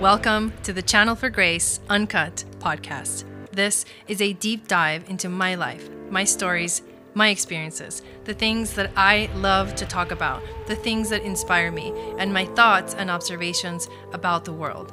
[0.00, 3.24] Welcome to the Channel for Grace Uncut podcast.
[3.50, 6.82] This is a deep dive into my life, my stories,
[7.14, 11.94] my experiences, the things that I love to talk about, the things that inspire me,
[12.18, 14.92] and my thoughts and observations about the world.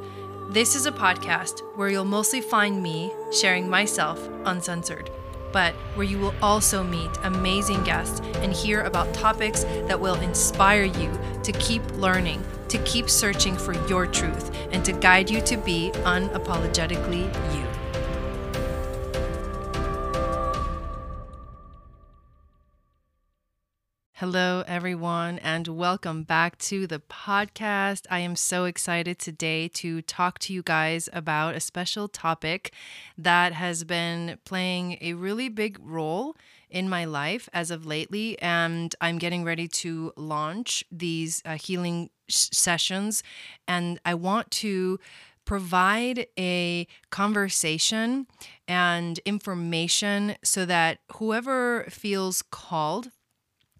[0.51, 5.09] This is a podcast where you'll mostly find me sharing myself uncensored,
[5.51, 10.85] but where you will also meet amazing guests and hear about topics that will inspire
[10.85, 12.41] you to keep learning,
[12.73, 17.63] to keep searching for your truth, and to guide you to be unapologetically you.
[24.13, 28.07] Hello, everyone, and welcome back to the podcast.
[28.09, 32.73] I am so excited today to talk to you guys about a special topic
[33.15, 36.35] that has been playing a really big role
[36.73, 38.37] in my life as of lately.
[38.41, 43.23] And I'm getting ready to launch these uh, healing sh- sessions,
[43.67, 44.99] and I want to
[45.45, 48.27] provide a conversation
[48.67, 53.11] and information so that whoever feels called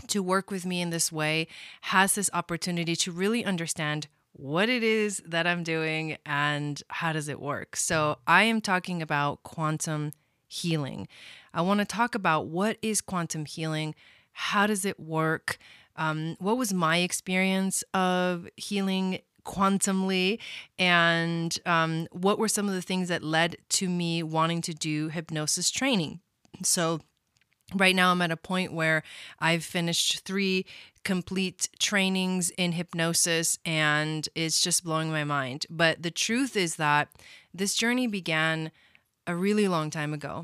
[0.08, 1.48] to work with me in this way
[1.82, 7.30] has this opportunity to really understand what it is that I'm doing and how does
[7.30, 7.76] it work.
[7.76, 10.12] So, I am talking about quantum
[10.48, 11.08] healing.
[11.54, 13.96] I want to talk about what is quantum healing,
[14.32, 15.58] how does it work,
[15.96, 20.40] um, what was my experience of healing quantumly,
[20.80, 25.10] and um, what were some of the things that led to me wanting to do
[25.10, 26.20] hypnosis training.
[26.64, 27.02] So,
[27.76, 29.04] Right now, I'm at a point where
[29.40, 30.66] I've finished three
[31.04, 35.66] complete trainings in hypnosis and it's just blowing my mind.
[35.70, 37.10] But the truth is that
[37.54, 38.72] this journey began
[39.26, 40.44] a really long time ago.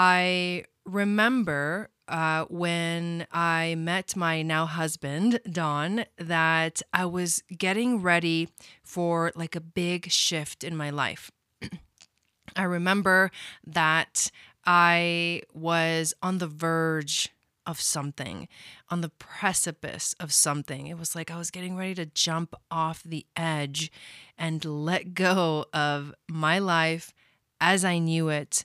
[0.00, 8.48] I remember uh, when I met my now husband, Don, that I was getting ready
[8.84, 11.32] for like a big shift in my life.
[12.56, 13.32] I remember
[13.66, 14.30] that
[14.64, 17.30] I was on the verge
[17.66, 18.46] of something,
[18.90, 20.86] on the precipice of something.
[20.86, 23.90] It was like I was getting ready to jump off the edge
[24.38, 27.12] and let go of my life
[27.60, 28.64] as I knew it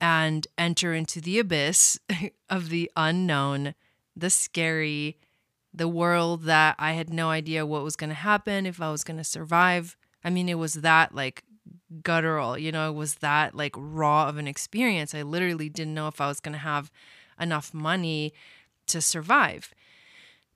[0.00, 1.98] and enter into the abyss
[2.50, 3.74] of the unknown,
[4.16, 5.18] the scary,
[5.72, 9.04] the world that I had no idea what was going to happen, if I was
[9.04, 9.96] going to survive.
[10.24, 11.44] I mean, it was that like
[12.02, 15.14] guttural, you know, it was that like raw of an experience.
[15.14, 16.90] I literally didn't know if I was going to have
[17.40, 18.32] enough money
[18.86, 19.72] to survive.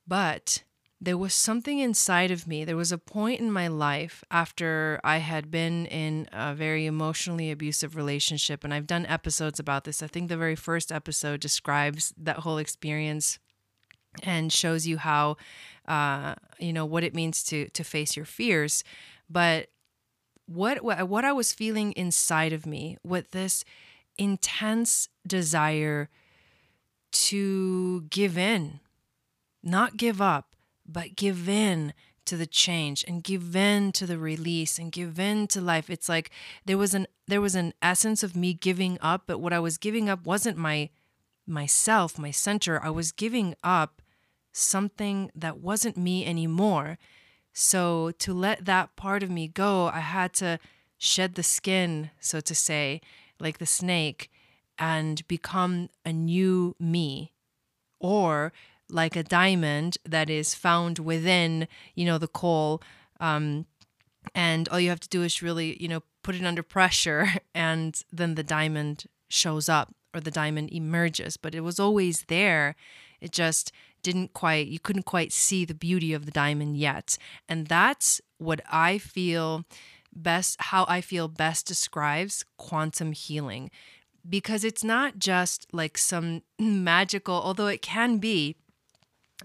[0.06, 0.64] But
[1.04, 2.64] there was something inside of me.
[2.64, 7.50] There was a point in my life after I had been in a very emotionally
[7.50, 10.02] abusive relationship, and I've done episodes about this.
[10.02, 13.38] I think the very first episode describes that whole experience
[14.22, 15.36] and shows you how,
[15.86, 18.82] uh, you know, what it means to to face your fears.
[19.28, 19.68] But
[20.46, 23.64] what what I was feeling inside of me with this
[24.16, 26.08] intense desire
[27.12, 28.80] to give in,
[29.62, 30.53] not give up,
[30.86, 31.92] but give in
[32.26, 35.90] to the change and give in to the release and give in to life.
[35.90, 36.30] It's like
[36.64, 39.78] there was an there was an essence of me giving up, but what I was
[39.78, 40.90] giving up wasn't my
[41.46, 42.82] myself, my center.
[42.82, 44.02] I was giving up
[44.52, 46.98] something that wasn't me anymore.
[47.52, 50.58] So to let that part of me go, I had to
[50.98, 53.00] shed the skin, so to say,
[53.38, 54.30] like the snake,
[54.78, 57.32] and become a new me.
[58.00, 58.52] Or
[58.94, 62.80] like a diamond that is found within, you know, the coal.
[63.20, 63.66] Um,
[64.34, 68.00] and all you have to do is really, you know, put it under pressure, and
[68.12, 71.36] then the diamond shows up or the diamond emerges.
[71.36, 72.76] But it was always there.
[73.20, 73.72] It just
[74.02, 77.18] didn't quite, you couldn't quite see the beauty of the diamond yet.
[77.48, 79.64] And that's what I feel
[80.14, 83.70] best, how I feel best describes quantum healing.
[84.26, 88.56] Because it's not just like some magical, although it can be,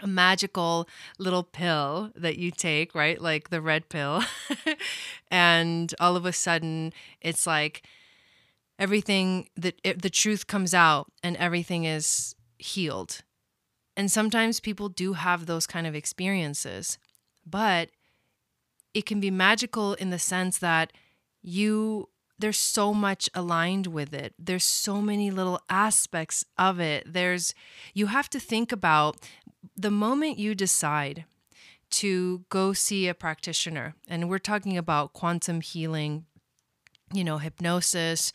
[0.02, 3.20] a magical little pill that you take, right?
[3.22, 4.24] Like the red pill.
[5.32, 7.84] and all of a sudden, it's like
[8.78, 13.22] everything that the truth comes out and everything is healed.
[13.98, 16.98] And sometimes people do have those kind of experiences,
[17.46, 17.90] but
[18.94, 20.94] it can be magical in the sense that
[21.42, 22.10] you
[22.40, 24.34] there's so much aligned with it.
[24.40, 27.04] There's so many little aspects of it.
[27.06, 27.54] There's
[27.94, 29.18] you have to think about
[29.76, 31.26] the moment you decide
[31.90, 36.26] to go see a practitioner and we're talking about quantum healing,
[37.14, 38.32] you know, hypnosis,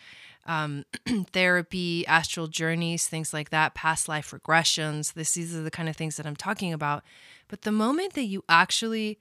[0.46, 0.84] um,
[1.32, 5.14] therapy, astral journeys, things like that, past life regressions.
[5.14, 7.04] This, these are the kind of things that I'm talking about.
[7.48, 9.18] But the moment that you actually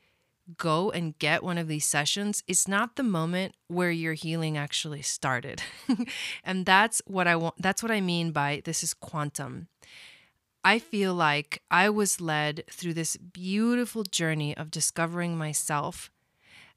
[0.57, 5.01] go and get one of these sessions, it's not the moment where your healing actually
[5.01, 5.61] started.
[6.43, 9.67] and that's what I want that's what I mean by this is quantum.
[10.63, 16.09] I feel like I was led through this beautiful journey of discovering myself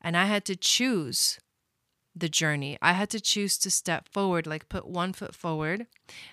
[0.00, 1.38] and I had to choose
[2.14, 2.78] the journey.
[2.80, 5.86] I had to choose to step forward, like put one foot forward,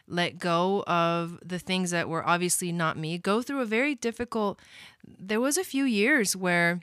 [0.07, 4.59] let go of the things that were obviously not me, go through a very difficult
[5.05, 6.79] there was a few years where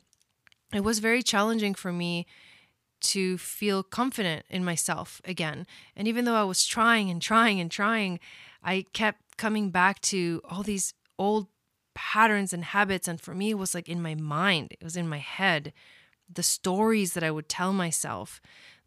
[0.72, 2.26] it was very challenging for me
[3.00, 5.66] to feel confident in myself again.
[5.96, 8.20] And even though I was trying and trying and trying,
[8.62, 11.46] I kept coming back to all these old
[11.94, 13.08] patterns and habits.
[13.08, 15.72] And for me, it was like in my mind, it was in my head.
[16.32, 18.40] The stories that I would tell myself,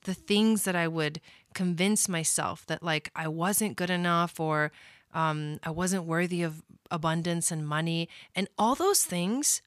[0.04, 1.20] the things that I would
[1.56, 4.72] convince myself that like I wasn't good enough or
[5.12, 6.62] um, I wasn't worthy of
[6.92, 8.08] abundance and money.
[8.36, 9.64] And all those things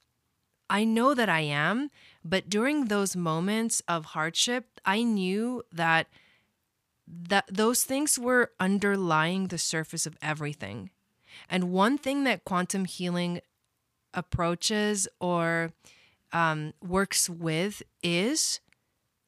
[0.70, 1.90] I know that I am,
[2.24, 6.06] but during those moments of hardship, I knew that
[7.06, 10.91] that those things were underlying the surface of everything.
[11.49, 13.41] And one thing that quantum healing
[14.14, 15.73] approaches or
[16.32, 18.61] um, works with is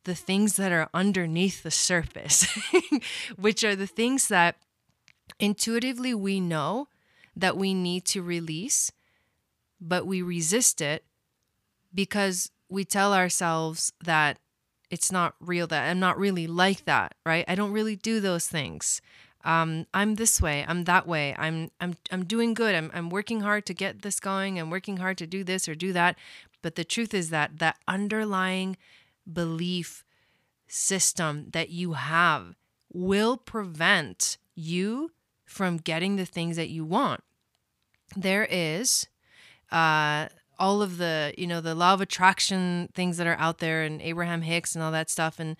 [0.04, 2.46] the things that are underneath the surface,
[3.36, 4.56] which are the things that
[5.38, 6.88] intuitively we know
[7.36, 8.90] that we need to release,
[9.80, 11.04] but we resist it
[11.94, 14.38] because we tell ourselves that
[14.90, 17.44] it's not real that I'm not really like that, right?
[17.48, 19.00] I don't really do those things.
[19.44, 21.34] Um, I'm this way, I'm that way.
[21.38, 22.74] I'm I'm I'm doing good.
[22.74, 24.58] I'm I'm working hard to get this going.
[24.58, 26.18] I'm working hard to do this or do that.
[26.60, 28.76] But the truth is that that underlying
[29.30, 30.04] belief
[30.66, 32.56] system that you have
[32.92, 35.12] will prevent you
[35.44, 37.22] from getting the things that you want.
[38.16, 39.06] There is
[39.70, 43.82] uh, all of the you know the law of attraction things that are out there
[43.82, 45.38] and abraham hicks and all that stuff.
[45.38, 45.56] And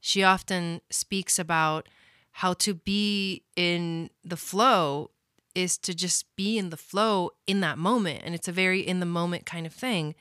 [0.00, 1.88] she often speaks about
[2.32, 5.10] how to be in the flow
[5.54, 8.22] is to just be in the flow in that moment.
[8.24, 10.14] And it's a very in the moment kind of thing.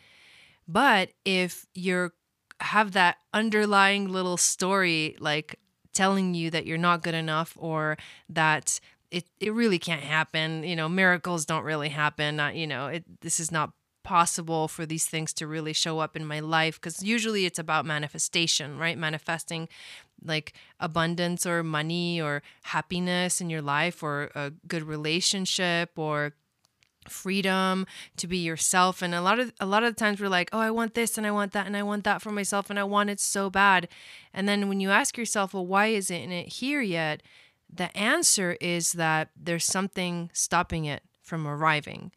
[0.68, 2.14] But if you're
[2.60, 5.60] have that underlying little story like
[5.94, 7.98] telling you that you're not good enough or
[8.30, 8.80] that
[9.12, 13.04] it, it really can't happen you know miracles don't really happen not you know it,
[13.22, 13.72] this is not
[14.08, 17.86] possible for these things to really show up in my life because usually it's about
[17.86, 18.98] manifestation, right?
[18.98, 19.68] Manifesting
[20.24, 26.32] like abundance or money or happiness in your life or a good relationship or
[27.10, 29.02] freedom to be yourself.
[29.02, 31.28] And a lot of a lot of times we're like oh i want this and
[31.28, 33.90] i want that and i want that for myself and i want it so bad.
[34.34, 37.22] And then when you ask yourself well why isn't it here yet?
[37.70, 42.12] the answer is that there's something stopping it from arriving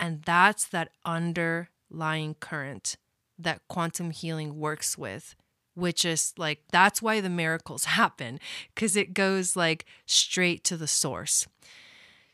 [0.00, 2.96] and that's that underlying current
[3.38, 5.34] that quantum healing works with,
[5.74, 8.40] which is like, that's why the miracles happen,
[8.74, 11.46] because it goes like straight to the source.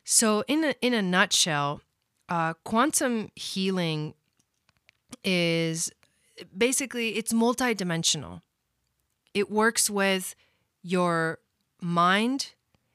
[0.05, 1.81] So, in a, in a nutshell,
[2.29, 4.15] uh, quantum healing
[5.25, 5.91] is
[6.57, 8.43] basically it's multidimensional.
[9.35, 10.35] It works with
[10.83, 11.41] your
[11.81, 12.53] mind,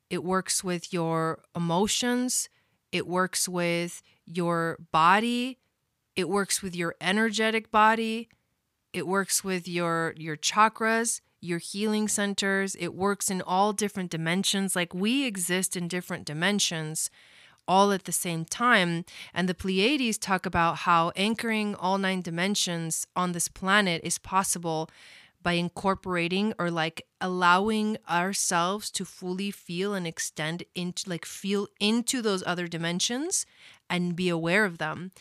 [0.10, 2.50] it works with your emotions,
[2.92, 5.60] it works with your body,
[6.16, 8.30] it works with your energetic body,
[8.94, 14.76] it works with your your chakras, your healing centers, it works in all different dimensions
[14.76, 17.10] like we exist in different dimensions
[17.68, 19.06] all at the same time.
[19.34, 24.90] And the Pleiades talk about how anchoring all nine dimensions on this planet is possible
[25.44, 32.22] by incorporating or like allowing ourselves to fully feel and extend into like feel into
[32.22, 33.46] those other dimensions
[33.90, 35.12] and be aware of them.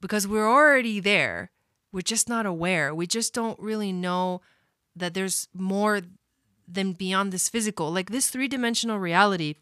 [0.00, 1.50] Because we're already there.
[1.92, 2.94] We're just not aware.
[2.94, 4.42] We just don't really know
[4.94, 6.02] that there's more
[6.68, 7.92] than beyond this physical.
[7.92, 9.56] Like this three-dimensional reality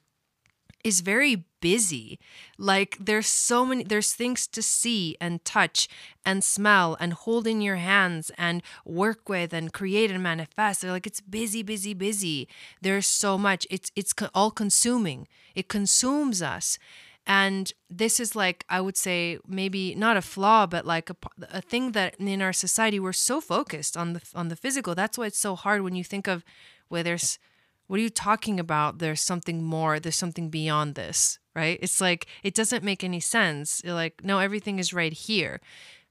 [0.84, 2.20] is very busy.
[2.58, 5.88] Like there's so many there's things to see and touch
[6.24, 10.82] and smell and hold in your hands and work with and create and manifest.
[10.82, 12.48] They're like it's busy, busy, busy.
[12.82, 13.66] There's so much.
[13.70, 15.26] It's it's all consuming.
[15.54, 16.78] It consumes us.
[17.26, 21.16] And this is like I would say maybe not a flaw, but like a,
[21.50, 24.94] a thing that in our society we're so focused on the on the physical.
[24.94, 26.44] That's why it's so hard when you think of
[26.88, 27.38] where there's
[27.86, 28.98] what are you talking about?
[28.98, 31.78] There's something more, there's something beyond this, right?
[31.82, 33.82] It's like, it doesn't make any sense.
[33.84, 35.60] You're like, no, everything is right here.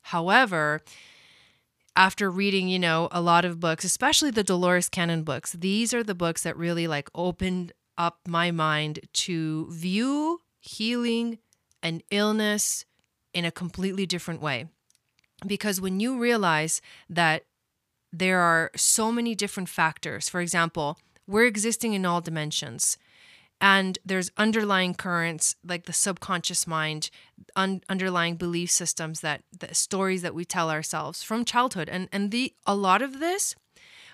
[0.01, 0.81] However,
[1.95, 6.03] after reading, you know, a lot of books, especially the Dolores Cannon books, these are
[6.03, 11.37] the books that really like opened up my mind to view healing
[11.81, 12.85] and illness
[13.33, 14.67] in a completely different way.
[15.45, 17.43] because when you realize that
[18.11, 22.97] there are so many different factors, for example, we're existing in all dimensions.
[23.61, 27.09] And there's underlying currents like the subconscious mind
[27.55, 31.87] un- underlying belief systems that the stories that we tell ourselves from childhood.
[31.87, 33.55] And and the a lot of this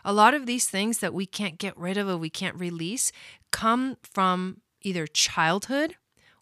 [0.06, 3.12] a lot of these things that we can't get rid of or we can't release
[3.52, 5.96] come from either childhood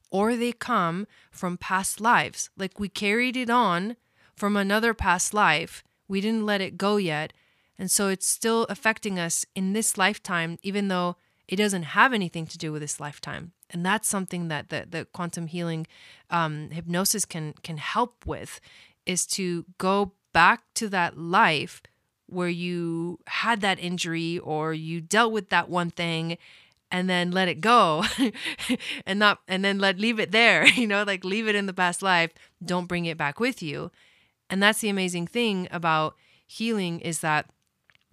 [0.10, 2.50] or they come from past lives.
[2.58, 3.96] Like we carried it on
[4.36, 5.84] from another past life.
[6.08, 7.34] We didn't let it go yet
[7.80, 11.16] and so it's still affecting us in this lifetime even though
[11.48, 13.54] it doesn't have anything to do with this lifetime.
[13.70, 15.88] And that's something that the, the quantum healing
[16.30, 18.60] um, hypnosis can can help with
[19.06, 21.82] is to go back to that life
[22.28, 26.38] where you had that injury or you dealt with that one thing
[26.92, 28.04] and then let it go
[29.06, 31.74] and not and then let leave it there you know like leave it in the
[31.74, 32.32] past life.
[32.64, 33.92] Don't bring it back with you.
[34.50, 36.16] And that's the amazing thing about
[36.46, 37.50] healing is that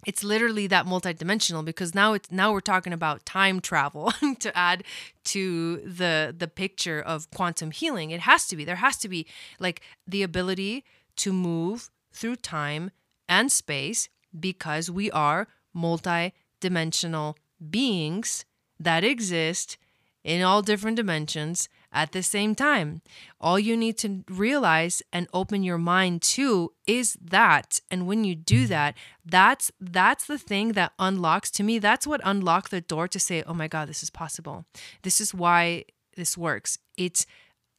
[0.05, 4.83] it's literally that multidimensional because now it's now we're talking about time travel to add
[5.25, 8.11] to the the picture of quantum healing.
[8.11, 8.63] It has to be.
[8.63, 9.25] There has to be
[9.59, 10.83] like the ability
[11.17, 12.91] to move through time
[13.27, 17.35] and space because we are multidimensional
[17.69, 18.45] beings
[18.79, 19.77] that exist
[20.23, 23.01] in all different dimensions at the same time.
[23.39, 27.79] All you need to realize and open your mind to is that.
[27.89, 28.69] And when you do mm-hmm.
[28.69, 31.79] that, that's that's the thing that unlocks to me.
[31.79, 34.65] That's what unlocked the door to say, "Oh my god, this is possible.
[35.01, 35.85] This is why
[36.15, 37.25] this works." It's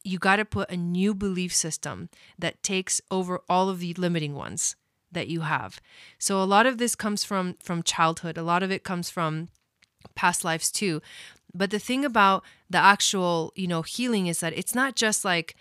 [0.03, 2.09] you got to put a new belief system
[2.39, 4.75] that takes over all of the limiting ones
[5.11, 5.79] that you have.
[6.17, 8.37] So a lot of this comes from from childhood.
[8.37, 9.49] A lot of it comes from
[10.15, 11.01] past lives too.
[11.57, 15.55] But the thing about the actual, you know, healing is that it's not just like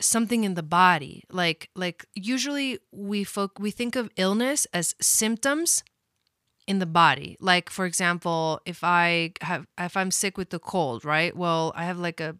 [0.00, 1.24] something in the body.
[1.30, 5.82] Like like usually we folk we think of illness as symptoms
[6.66, 7.36] in the body.
[7.40, 11.34] Like for example, if I have if I'm sick with the cold, right?
[11.36, 12.36] Well, I have like a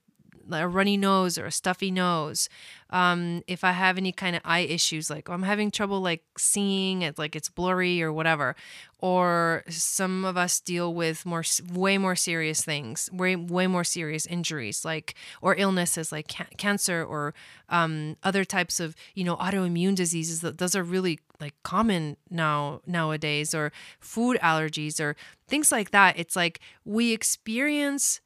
[0.51, 2.49] a runny nose or a stuffy nose.
[2.91, 7.03] Um, if I have any kind of eye issues, like I'm having trouble like seeing
[7.03, 8.55] it, like it's blurry or whatever,
[9.01, 14.25] or some of us deal with more, way more serious things, way way more serious
[14.27, 17.35] injuries, like or illnesses like ca- cancer or
[17.69, 20.41] um, other types of you know autoimmune diseases.
[20.41, 25.17] That those are really like common now nowadays, or food allergies or
[25.49, 26.19] things like that.
[26.19, 28.21] It's like we experience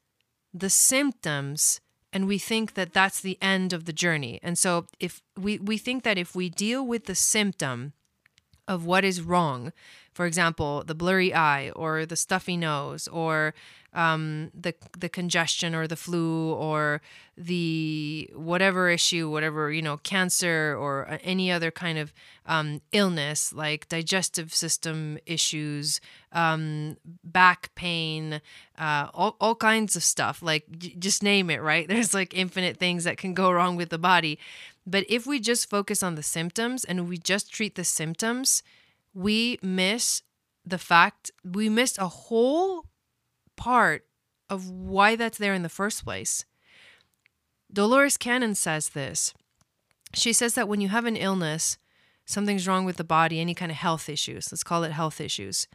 [0.53, 1.81] the symptoms
[2.13, 4.39] and we think that that's the end of the journey.
[4.43, 7.93] And so if we we think that if we deal with the symptom
[8.67, 9.73] of what is wrong,
[10.13, 13.53] for example, the blurry eye or the stuffy nose or
[13.93, 17.01] um, the the congestion or the flu or
[17.37, 22.13] the whatever issue, whatever you know, cancer or uh, any other kind of
[22.45, 25.99] um, illness like digestive system issues,
[26.31, 28.41] um, back pain,
[28.77, 30.41] uh, all all kinds of stuff.
[30.41, 31.87] Like j- just name it, right?
[31.89, 34.39] There's like infinite things that can go wrong with the body.
[34.85, 38.63] But if we just focus on the symptoms and we just treat the symptoms,
[39.13, 40.23] we miss
[40.65, 42.85] the fact we missed a whole
[43.61, 44.07] part
[44.49, 46.45] of why that's there in the first place.
[47.71, 49.35] Dolores Cannon says this.
[50.15, 51.77] She says that when you have an illness,
[52.25, 55.67] something's wrong with the body, any kind of health issues, let's call it health issues.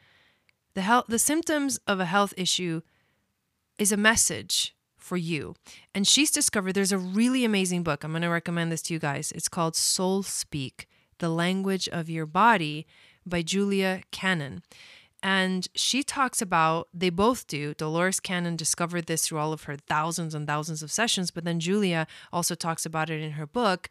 [0.74, 2.82] The health the symptoms of a health issue
[3.78, 5.54] is a message for you.
[5.94, 8.02] And she's discovered there's a really amazing book.
[8.02, 9.30] I'm going to recommend this to you guys.
[9.30, 10.88] It's called Soul Speak:
[11.18, 12.84] The Language of Your Body
[13.24, 14.62] by Julia Cannon.
[15.26, 17.74] And she talks about, they both do.
[17.74, 21.58] Dolores Cannon discovered this through all of her thousands and thousands of sessions, but then
[21.58, 23.88] Julia also talks about it in her book.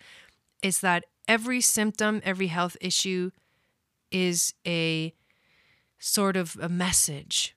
[0.63, 3.31] Is that every symptom, every health issue
[4.11, 5.13] is a
[5.99, 7.53] sort of a message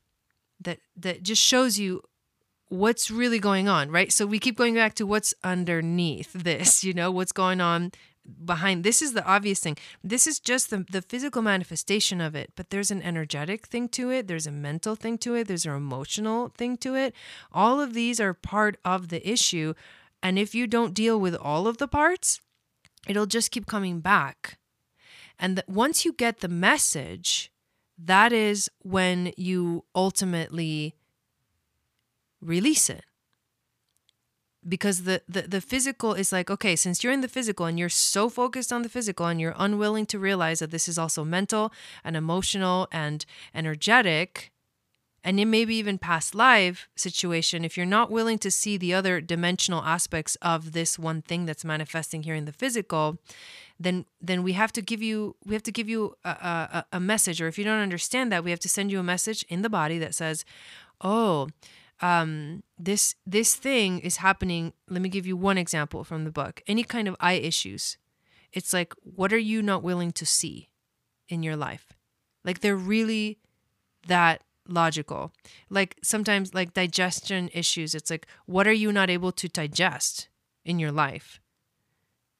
[0.60, 2.02] that that just shows you
[2.70, 4.10] what's really going on, right?
[4.10, 7.92] So we keep going back to what's underneath this, you know, what's going on
[8.44, 9.76] behind this is the obvious thing.
[10.02, 14.10] This is just the, the physical manifestation of it but there's an energetic thing to
[14.10, 17.14] it there's a mental thing to it there's an emotional thing to it.
[17.52, 19.74] All of these are part of the issue
[20.22, 22.40] and if you don't deal with all of the parts
[23.06, 24.58] it'll just keep coming back.
[25.38, 27.50] And once you get the message
[27.98, 30.94] that is when you ultimately
[32.40, 33.04] release it
[34.68, 37.88] because the, the the physical is like okay since you're in the physical and you're
[37.88, 41.72] so focused on the physical and you're unwilling to realize that this is also mental
[42.04, 44.52] and emotional and energetic
[45.24, 48.94] and it may be even past life situation if you're not willing to see the
[48.94, 53.18] other dimensional aspects of this one thing that's manifesting here in the physical
[53.80, 57.00] then then we have to give you we have to give you a, a, a
[57.00, 57.40] message.
[57.40, 59.70] Or if you don't understand that we have to send you a message in the
[59.70, 60.44] body that says
[61.00, 61.48] oh
[62.00, 64.72] um, this this thing is happening.
[64.88, 66.62] Let me give you one example from the book.
[66.66, 67.98] Any kind of eye issues
[68.52, 70.68] it's like what are you not willing to see
[71.28, 71.92] in your life?
[72.44, 73.38] Like they're really
[74.06, 75.32] that logical.
[75.70, 80.28] Like sometimes like digestion issues it's like what are you not able to digest
[80.64, 81.40] in your life?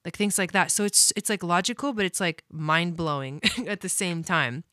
[0.05, 0.71] Like things like that.
[0.71, 4.65] So it's it's like logical but it's like mind-blowing at the same time.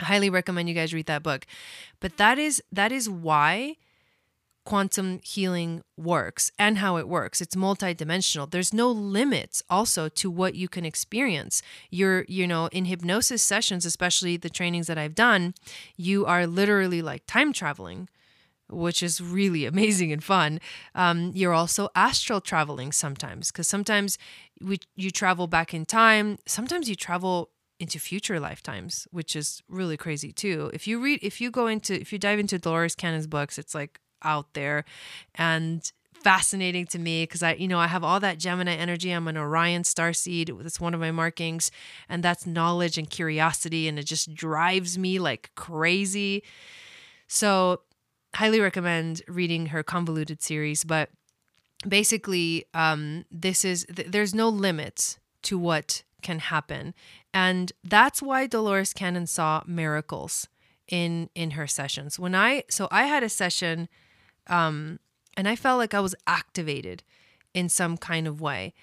[0.00, 1.46] I highly recommend you guys read that book.
[2.00, 3.76] But that is that is why
[4.70, 7.40] quantum healing works and how it works.
[7.40, 8.48] It's multidimensional.
[8.48, 11.60] There's no limits also to what you can experience.
[11.90, 15.54] You're, you know, in hypnosis sessions, especially the trainings that I've done,
[15.96, 18.08] you are literally like time traveling.
[18.68, 20.60] Which is really amazing and fun.
[20.94, 24.16] Um, you're also astral traveling sometimes, because sometimes
[24.62, 26.38] we, you travel back in time.
[26.46, 27.50] Sometimes you travel
[27.80, 30.70] into future lifetimes, which is really crazy too.
[30.72, 33.74] If you read, if you go into, if you dive into Dolores Cannon's books, it's
[33.74, 34.84] like out there
[35.34, 39.10] and fascinating to me because I, you know, I have all that Gemini energy.
[39.10, 40.52] I'm an Orion star seed.
[40.60, 41.70] That's one of my markings.
[42.08, 43.88] And that's knowledge and curiosity.
[43.88, 46.42] And it just drives me like crazy.
[47.26, 47.82] So,
[48.34, 50.84] highly recommend reading her convoluted series.
[50.84, 51.10] But
[51.88, 56.94] basically, um, this is, th- there's no limits to what can happen.
[57.32, 60.48] And that's why Dolores Cannon saw miracles
[60.88, 62.18] in in her sessions.
[62.18, 63.88] When I so I had a session
[64.46, 64.98] um,
[65.36, 67.02] and I felt like I was activated
[67.54, 68.74] in some kind of way.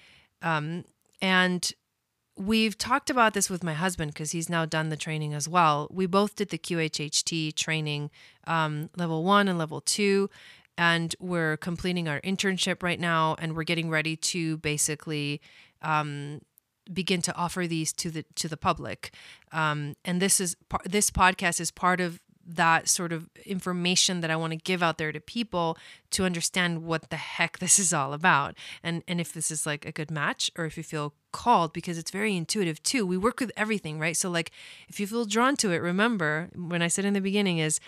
[0.42, 0.84] Um,
[1.20, 1.72] and
[2.36, 5.88] we've talked about this with my husband because he's now done the training as well.
[5.90, 8.10] We both did the QHHT training,
[8.46, 10.30] um, level one and level two,
[10.76, 15.40] and we're completing our internship right now, and we're getting ready to basically
[15.82, 16.40] um,
[16.92, 19.12] begin to offer these to the to the public.
[19.52, 24.36] Um, and this is this podcast is part of that sort of information that I
[24.36, 25.76] want to give out there to people
[26.12, 29.84] to understand what the heck this is all about and and if this is like
[29.84, 33.06] a good match or if you feel called because it's very intuitive too.
[33.06, 34.16] We work with everything, right?
[34.16, 34.50] So like
[34.88, 37.80] if you feel drawn to it, remember when I said in the beginning is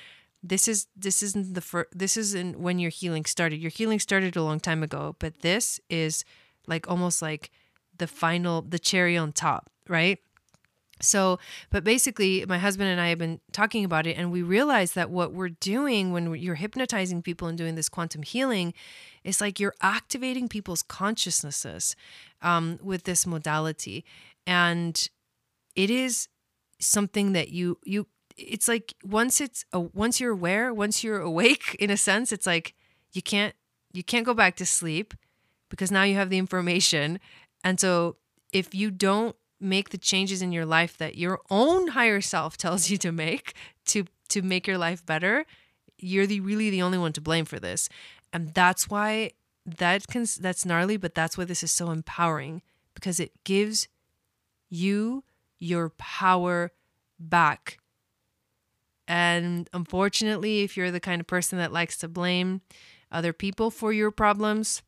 [0.43, 3.61] this is this isn't the first this isn't when your healing started.
[3.61, 6.25] Your healing started a long time ago, but this is
[6.67, 7.51] like almost like
[7.97, 10.19] the final the cherry on top, right?
[11.03, 11.39] So,
[11.71, 15.11] but basically, my husband and I have been talking about it, and we realize that
[15.11, 18.75] what we're doing when you're hypnotizing people and doing this quantum healing
[19.25, 21.97] is like you're activating people's consciousnesses
[22.43, 24.05] um, with this modality,
[24.47, 25.09] and
[25.75, 26.29] it is
[26.79, 28.07] something that you you.
[28.37, 32.47] It's like once it's a, once you're aware, once you're awake, in a sense, it's
[32.47, 32.75] like
[33.13, 33.55] you can't
[33.93, 35.15] you can't go back to sleep
[35.71, 37.21] because now you have the information,
[37.65, 38.17] and so
[38.53, 42.91] if you don't make the changes in your life that your own higher self tells
[42.91, 43.55] you to make
[43.87, 45.45] to to make your life better,
[45.99, 47.89] you're the really the only one to blame for this.
[48.33, 49.33] And that's why
[49.67, 52.63] that can that's gnarly, but that's why this is so empowering
[52.95, 53.89] because it gives
[54.69, 55.25] you
[55.59, 56.73] your power
[57.19, 57.79] back.
[59.07, 62.61] And unfortunately, if you're the kind of person that likes to blame
[63.11, 64.83] other people for your problems,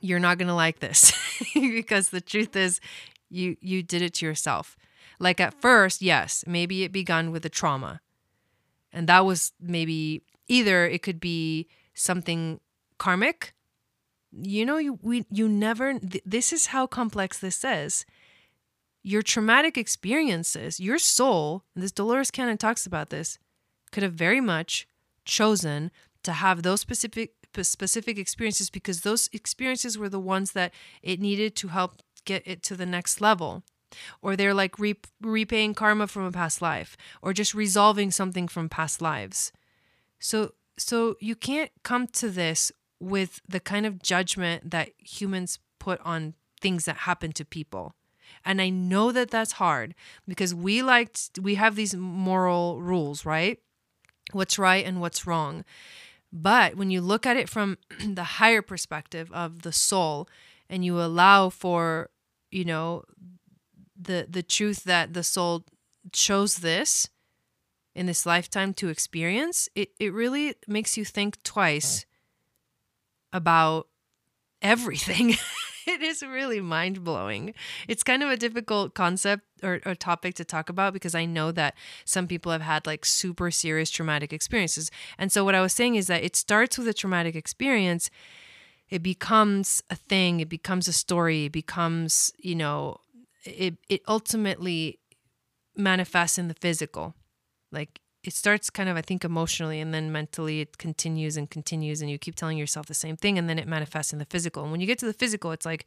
[0.00, 1.12] you're not going to like this
[1.54, 2.80] because the truth is
[3.28, 4.76] you you did it to yourself.
[5.18, 8.00] Like at first, yes, maybe it begun with a trauma.
[8.92, 12.60] And that was maybe either it could be something
[12.98, 13.54] karmic.
[14.32, 18.04] You know, you we you never th- this is how complex this is.
[19.02, 23.38] Your traumatic experiences, your soul, and this Dolores Cannon talks about this,
[23.92, 24.88] could have very much
[25.24, 25.92] chosen
[26.24, 31.56] to have those specific specific experiences because those experiences were the ones that it needed
[31.56, 33.62] to help get it to the next level.
[34.20, 38.68] Or they're like re- repaying karma from a past life or just resolving something from
[38.68, 39.52] past lives.
[40.18, 46.00] So so you can't come to this with the kind of judgment that humans put
[46.00, 47.94] on things that happen to people.
[48.44, 49.94] And I know that that's hard
[50.26, 53.60] because we like we have these moral rules, right?
[54.32, 55.64] What's right and what's wrong.
[56.32, 60.28] But when you look at it from the higher perspective of the soul
[60.68, 62.10] and you allow for
[62.50, 63.04] you know
[64.00, 65.64] the the truth that the soul
[66.12, 67.08] chose this
[67.94, 72.06] in this lifetime to experience it, it really makes you think twice
[73.32, 73.88] about
[74.62, 75.34] everything
[75.86, 77.54] it is really mind blowing.
[77.86, 81.52] It's kind of a difficult concept or, or, topic to talk about because I know
[81.52, 84.90] that some people have had like super serious traumatic experiences.
[85.16, 88.10] And so, what I was saying is that it starts with a traumatic experience
[88.88, 92.98] it becomes a thing, it becomes a story, it becomes, you know,
[93.44, 94.98] it it ultimately
[95.76, 97.14] manifests in the physical.
[97.72, 102.00] Like it starts kind of I think emotionally and then mentally it continues and continues
[102.00, 104.62] and you keep telling yourself the same thing and then it manifests in the physical.
[104.62, 105.86] And when you get to the physical, it's like,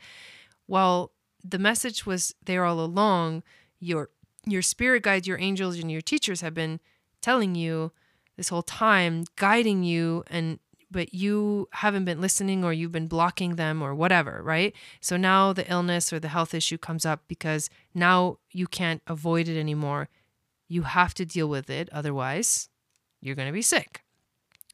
[0.67, 1.11] well,
[1.43, 3.43] the message was there all along.
[3.79, 4.09] Your
[4.45, 6.79] your spirit guides, your angels and your teachers have been
[7.21, 7.91] telling you
[8.37, 10.59] this whole time, guiding you and
[10.91, 14.73] but you haven't been listening or you've been blocking them or whatever, right?
[14.99, 19.47] So now the illness or the health issue comes up because now you can't avoid
[19.47, 20.09] it anymore.
[20.67, 21.89] You have to deal with it.
[21.91, 22.69] Otherwise,
[23.21, 24.03] you're going to be sick.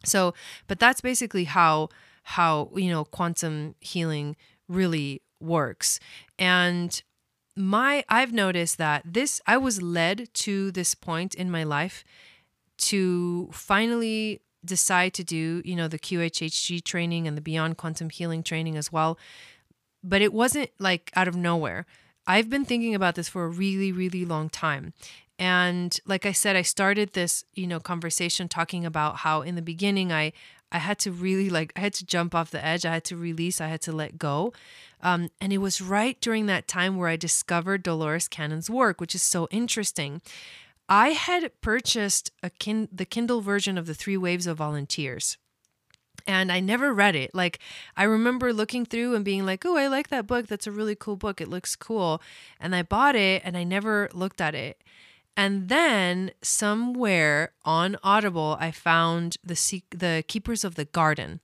[0.03, 0.33] So,
[0.67, 1.89] but that's basically how
[2.23, 4.35] how, you know, quantum healing
[4.67, 5.99] really works.
[6.39, 7.01] And
[7.55, 12.03] my I've noticed that this I was led to this point in my life
[12.77, 18.43] to finally decide to do, you know, the QHHT training and the Beyond Quantum Healing
[18.43, 19.17] training as well.
[20.03, 21.85] But it wasn't like out of nowhere.
[22.27, 24.93] I've been thinking about this for a really, really long time.
[25.37, 29.61] And like I said, I started this, you know, conversation talking about how in the
[29.61, 30.31] beginning I
[30.71, 32.85] I had to really like I had to jump off the edge.
[32.85, 33.61] I had to release.
[33.61, 34.53] I had to let go.
[35.01, 39.13] Um, and it was right during that time where I discovered Dolores Cannon's work, which
[39.13, 40.21] is so interesting.
[40.87, 45.37] I had purchased a kin- the Kindle version of the Three Waves of Volunteers.
[46.27, 47.35] And I never read it.
[47.35, 47.59] Like,
[47.95, 50.47] I remember looking through and being like, oh, I like that book.
[50.47, 51.39] That's a really cool book.
[51.39, 52.21] It looks cool.
[52.59, 54.81] And I bought it and I never looked at it.
[55.37, 61.41] And then somewhere on Audible, I found the the Keepers of the Garden,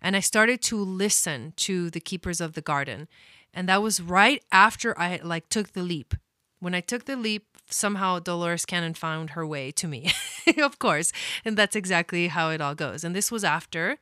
[0.00, 3.06] and I started to listen to the Keepers of the Garden,
[3.52, 6.14] and that was right after I like took the leap.
[6.58, 10.12] When I took the leap, somehow Dolores Cannon found her way to me,
[10.58, 11.12] of course.
[11.44, 13.04] And that's exactly how it all goes.
[13.04, 13.98] And this was after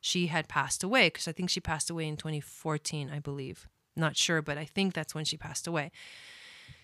[0.00, 3.68] she had passed away, because I think she passed away in 2014, I believe.
[3.94, 5.92] Not sure, but I think that's when she passed away.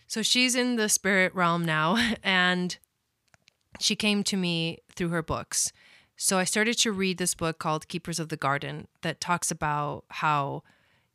[0.07, 2.77] So she's in the spirit realm now, and
[3.81, 5.73] she came to me through her books.
[6.17, 10.05] So I started to read this book called Keepers of the Garden that talks about
[10.09, 10.65] how,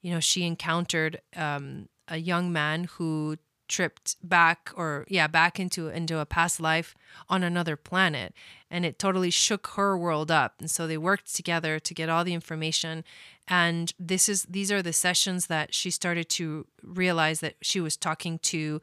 [0.02, 5.90] you know, she encountered um, a young man who tripped back or yeah back into
[5.90, 6.96] into a past life
[7.30, 8.34] on another planet.
[8.70, 10.56] And it totally shook her world up.
[10.60, 13.04] And so they worked together to get all the information.
[13.48, 17.98] And this is these are the sessions that she started to realize that she was
[17.98, 18.82] talking to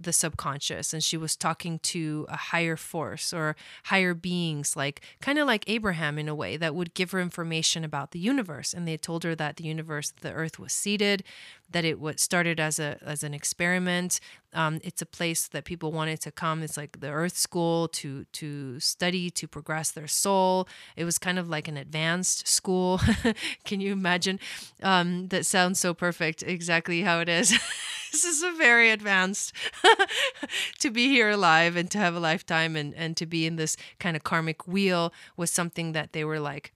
[0.00, 5.38] the subconscious and she was talking to a higher force or higher beings like kind
[5.38, 8.72] of like Abraham in a way that would give her information about the universe.
[8.72, 11.24] And they told her that the universe the earth was seeded
[11.70, 14.20] that it was started as a as an experiment.
[14.54, 16.62] Um, it's a place that people wanted to come.
[16.62, 20.68] It's like the earth school to to study to progress their soul.
[20.96, 23.00] It was kind of like an advanced school.
[23.64, 24.40] Can you imagine?
[24.82, 26.42] Um, that sounds so perfect.
[26.42, 27.58] Exactly how it is.
[28.10, 29.52] This is a very advanced
[30.78, 33.76] to be here alive and to have a lifetime and, and to be in this
[33.98, 36.72] kind of karmic wheel was something that they were like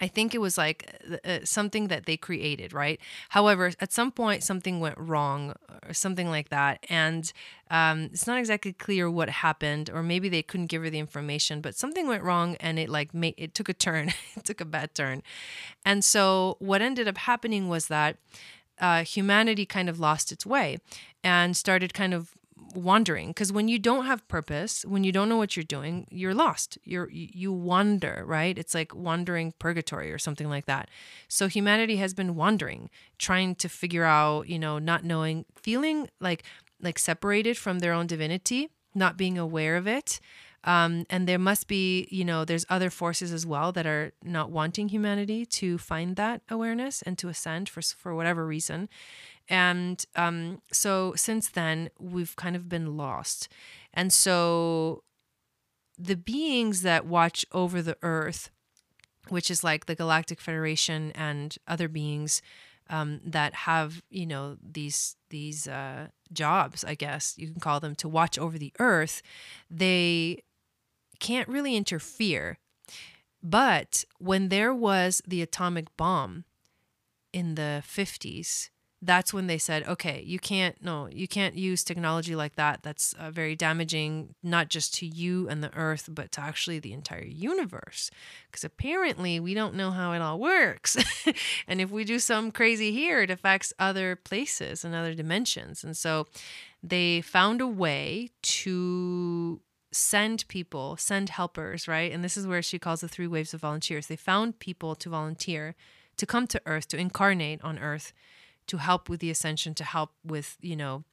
[0.00, 3.00] I think it was like uh, uh, something that they created, right?
[3.30, 5.54] However, at some point, something went wrong
[5.86, 6.84] or something like that.
[6.88, 7.32] And
[7.70, 11.60] um, it's not exactly clear what happened, or maybe they couldn't give her the information,
[11.60, 14.64] but something went wrong and it like made it took a turn, it took a
[14.64, 15.22] bad turn.
[15.84, 18.16] And so, what ended up happening was that
[18.80, 20.78] uh, humanity kind of lost its way
[21.24, 22.37] and started kind of
[22.74, 26.34] wandering because when you don't have purpose when you don't know what you're doing you're
[26.34, 26.78] lost.
[26.84, 28.56] You're you wander right?
[28.56, 30.88] It's like wandering purgatory or something like that.
[31.28, 36.44] So humanity has been wandering trying to figure out you know not knowing feeling like
[36.80, 40.20] like separated from their own divinity not being aware of it.
[40.64, 44.50] Um, and there must be, you know, there's other forces as well that are not
[44.50, 48.88] wanting humanity to find that awareness and to ascend for for whatever reason.
[49.48, 53.48] And um, so since then, we've kind of been lost.
[53.94, 55.02] And so
[55.98, 58.50] the beings that watch over the earth,
[59.28, 62.42] which is like the Galactic Federation and other beings
[62.90, 67.94] um, that have, you know, these these uh, jobs, I guess you can call them,
[67.96, 69.22] to watch over the earth,
[69.70, 70.42] they
[71.18, 72.58] can't really interfere.
[73.42, 76.44] But when there was the atomic bomb
[77.32, 82.34] in the 50s, that's when they said, okay, you can't, no, you can't use technology
[82.34, 82.82] like that.
[82.82, 86.92] That's uh, very damaging, not just to you and the earth, but to actually the
[86.92, 88.10] entire universe.
[88.50, 90.96] Because apparently we don't know how it all works.
[91.68, 95.84] and if we do some crazy here, it affects other places and other dimensions.
[95.84, 96.26] And so
[96.82, 99.60] they found a way to
[99.92, 102.10] send people, send helpers, right?
[102.10, 104.08] And this is where she calls the three waves of volunteers.
[104.08, 105.76] They found people to volunteer,
[106.16, 108.12] to come to earth, to incarnate on earth
[108.68, 111.04] to help with the ascension, to help with, you know,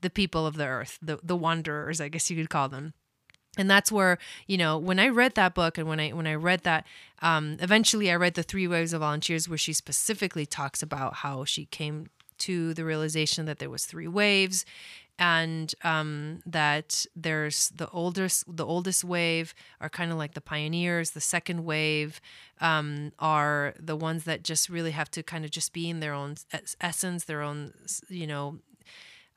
[0.00, 2.94] the people of the earth, the the wanderers, I guess you could call them.
[3.56, 6.34] And that's where you know when i read that book and when i when i
[6.34, 6.84] read that
[7.22, 11.44] um, eventually i read the three waves of volunteers where she specifically talks about how
[11.44, 14.64] she came to the realization that there was three waves
[15.18, 21.12] and um, that there's the oldest the oldest wave are kind of like the pioneers
[21.12, 22.20] the second wave
[22.60, 26.12] um, are the ones that just really have to kind of just be in their
[26.12, 26.34] own
[26.80, 27.72] essence their own
[28.08, 28.58] you know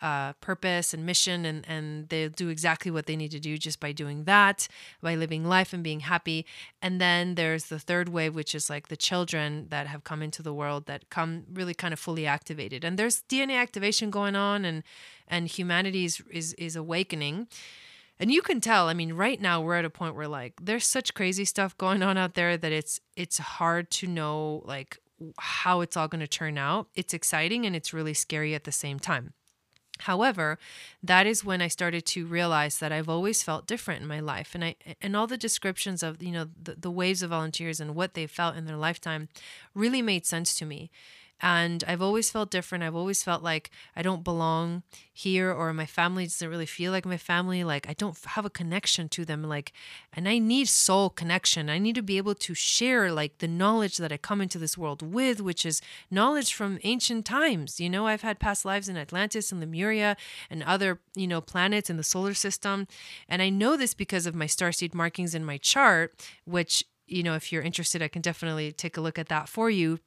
[0.01, 3.79] uh, purpose and mission, and, and they'll do exactly what they need to do just
[3.79, 4.67] by doing that,
[5.01, 6.45] by living life and being happy.
[6.81, 10.43] And then there's the third wave, which is like the children that have come into
[10.43, 12.83] the world that come really kind of fully activated.
[12.83, 14.83] And there's DNA activation going on, and
[15.27, 17.47] and humanity is is, is awakening.
[18.19, 20.87] And you can tell, I mean, right now we're at a point where like there's
[20.87, 24.99] such crazy stuff going on out there that it's it's hard to know like
[25.39, 26.87] how it's all going to turn out.
[26.95, 29.33] It's exciting and it's really scary at the same time.
[30.01, 30.57] However,
[31.03, 34.53] that is when I started to realize that I've always felt different in my life.
[34.53, 37.95] And I and all the descriptions of, you know, the, the waves of volunteers and
[37.95, 39.29] what they felt in their lifetime
[39.73, 40.89] really made sense to me.
[41.39, 42.83] And I've always felt different.
[42.83, 47.05] I've always felt like I don't belong here or my family doesn't really feel like
[47.05, 47.63] my family.
[47.63, 49.43] Like I don't have a connection to them.
[49.43, 49.71] Like,
[50.11, 51.69] and I need soul connection.
[51.69, 54.77] I need to be able to share like the knowledge that I come into this
[54.77, 57.79] world with, which is knowledge from ancient times.
[57.79, 60.17] You know, I've had past lives in Atlantis and Lemuria
[60.49, 62.87] and other, you know, planets in the solar system.
[63.29, 67.35] And I know this because of my starseed markings in my chart, which you know,
[67.35, 69.99] if you're interested, I can definitely take a look at that for you.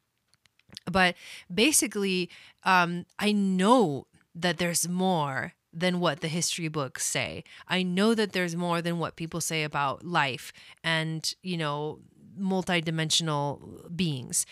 [0.91, 1.15] But
[1.53, 2.31] basically,
[2.65, 7.45] um, I know that there's more than what the history books say.
[7.69, 10.53] I know that there's more than what people say about life
[10.83, 12.01] and, you know,
[12.39, 14.47] multidimensional beings.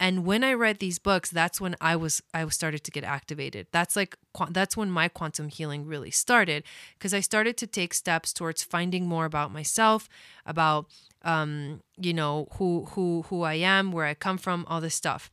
[0.00, 3.68] And when I read these books, that's when I was I started to get activated.
[3.70, 4.16] That's like
[4.50, 6.64] that's when my quantum healing really started
[6.98, 10.08] because I started to take steps towards finding more about myself,
[10.44, 10.86] about
[11.22, 15.30] um, you know, who who who I am, where I come from, all this stuff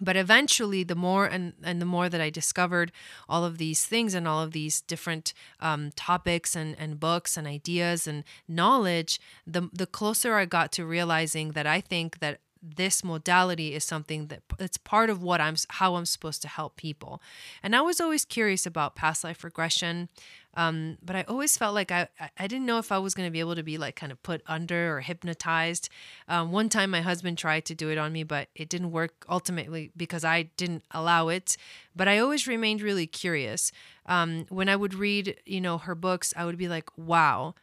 [0.00, 2.92] but eventually the more and, and the more that i discovered
[3.28, 7.46] all of these things and all of these different um, topics and, and books and
[7.46, 12.40] ideas and knowledge the, the closer i got to realizing that i think that
[12.76, 16.76] this modality is something that it's part of what i'm how i'm supposed to help
[16.76, 17.20] people
[17.62, 20.08] and i was always curious about past life regression
[20.56, 23.32] um, but I always felt like I, I didn't know if I was going to
[23.32, 25.88] be able to be like kind of put under or hypnotized.
[26.28, 29.24] Um, one time my husband tried to do it on me, but it didn't work
[29.28, 31.56] ultimately because I didn't allow it.
[31.94, 33.72] But I always remained really curious.
[34.06, 37.54] Um, when I would read, you know, her books, I would be like, wow,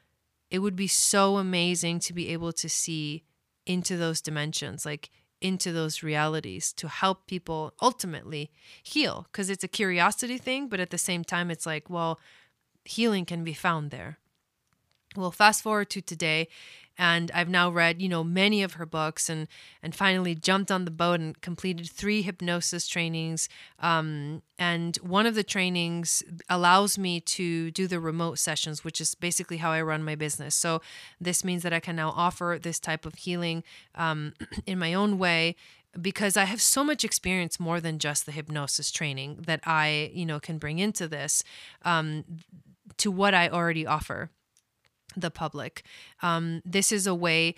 [0.50, 3.24] it would be so amazing to be able to see
[3.66, 4.86] into those dimensions.
[4.86, 8.52] Like, into those realities to help people ultimately
[8.84, 12.20] heal because it's a curiosity thing but at the same time it's like well
[12.86, 14.18] healing can be found there.
[15.16, 16.48] Well, fast forward to today,
[17.02, 19.48] and I've now read, you know, many of her books, and
[19.82, 23.50] and finally jumped on the boat and completed three hypnosis trainings.
[23.80, 29.16] Um, and one of the trainings allows me to do the remote sessions, which is
[29.16, 30.54] basically how I run my business.
[30.54, 30.80] So
[31.20, 33.64] this means that I can now offer this type of healing
[33.96, 34.34] um,
[34.68, 35.56] in my own way
[36.00, 40.28] because I have so much experience more than just the hypnosis training that I, you
[40.28, 41.44] know, can bring into this.
[41.82, 42.26] Um,
[42.98, 44.30] to what I already offer
[45.16, 45.84] the public.
[46.22, 47.56] Um, this is a way,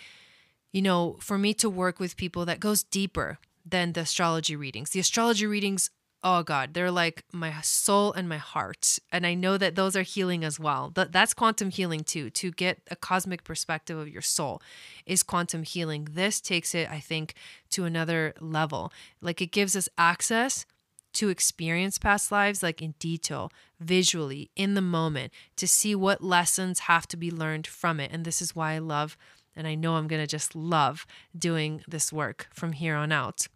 [0.71, 4.91] you know, for me to work with people that goes deeper than the astrology readings.
[4.91, 5.89] The astrology readings,
[6.23, 8.99] oh God, they're like my soul and my heart.
[9.11, 10.91] And I know that those are healing as well.
[10.95, 12.29] That that's quantum healing too.
[12.31, 14.61] To get a cosmic perspective of your soul
[15.05, 16.07] is quantum healing.
[16.11, 17.35] This takes it, I think,
[17.71, 18.91] to another level.
[19.21, 20.65] Like it gives us access
[21.13, 26.79] to experience past lives like in detail, visually, in the moment, to see what lessons
[26.79, 28.11] have to be learned from it.
[28.11, 29.17] And this is why I love,
[29.55, 31.05] and I know I'm going to just love
[31.37, 33.47] doing this work from here on out.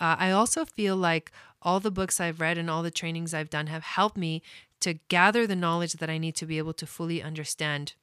[0.00, 3.50] Uh, I also feel like all the books I've read and all the trainings I've
[3.50, 4.42] done have helped me
[4.80, 7.94] to gather the knowledge that I need to be able to fully understand,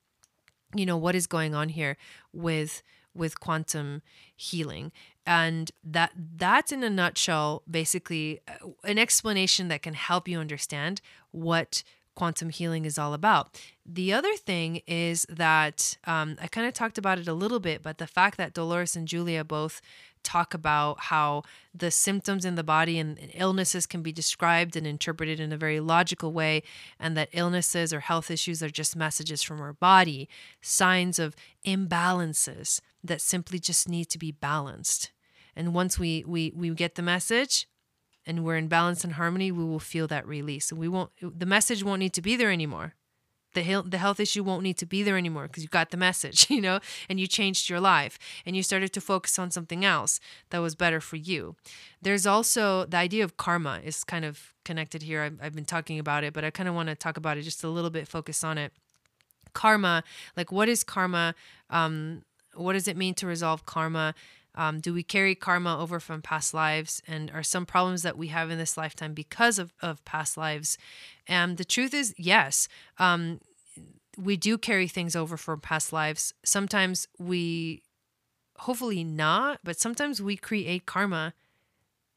[0.75, 1.95] you know, what is going on here
[2.33, 2.83] with
[3.15, 4.01] with quantum
[4.36, 4.91] healing
[5.25, 11.01] and that that's in a nutshell basically uh, an explanation that can help you understand
[11.32, 11.84] what
[12.15, 13.62] quantum healing is all about.
[13.86, 17.84] The other thing is that um, I kind of talked about it a little bit,
[17.84, 19.82] but the fact that Dolores and Julia both
[20.23, 25.39] talk about how the symptoms in the body and illnesses can be described and interpreted
[25.39, 26.63] in a very logical way,
[26.99, 30.28] and that illnesses or health issues are just messages from our body,
[30.62, 35.11] signs of imbalances that simply just need to be balanced.
[35.55, 37.67] And once we we we get the message,
[38.25, 40.71] and we're in balance and harmony, we will feel that release.
[40.71, 42.95] And we won't the message won't need to be there anymore.
[43.53, 45.97] The health, the health issue won't need to be there anymore because you got the
[45.97, 49.85] message, you know, and you changed your life and you started to focus on something
[49.85, 51.55] else that was better for you.
[52.01, 55.21] There's also the idea of karma is kind of connected here.
[55.21, 57.43] I've, I've been talking about it, but I kind of want to talk about it
[57.43, 58.73] just a little bit, focus on it.
[59.53, 60.03] Karma,
[60.35, 61.33] like what is karma?
[61.69, 62.23] Um,
[62.55, 64.15] what does it mean to resolve karma?
[64.55, 67.01] Um, do we carry karma over from past lives?
[67.07, 70.77] And are some problems that we have in this lifetime because of, of past lives?
[71.27, 72.67] And the truth is, yes.
[72.97, 73.41] Um,
[74.17, 76.33] we do carry things over from past lives.
[76.43, 77.83] Sometimes we,
[78.59, 81.33] hopefully not, but sometimes we create karma,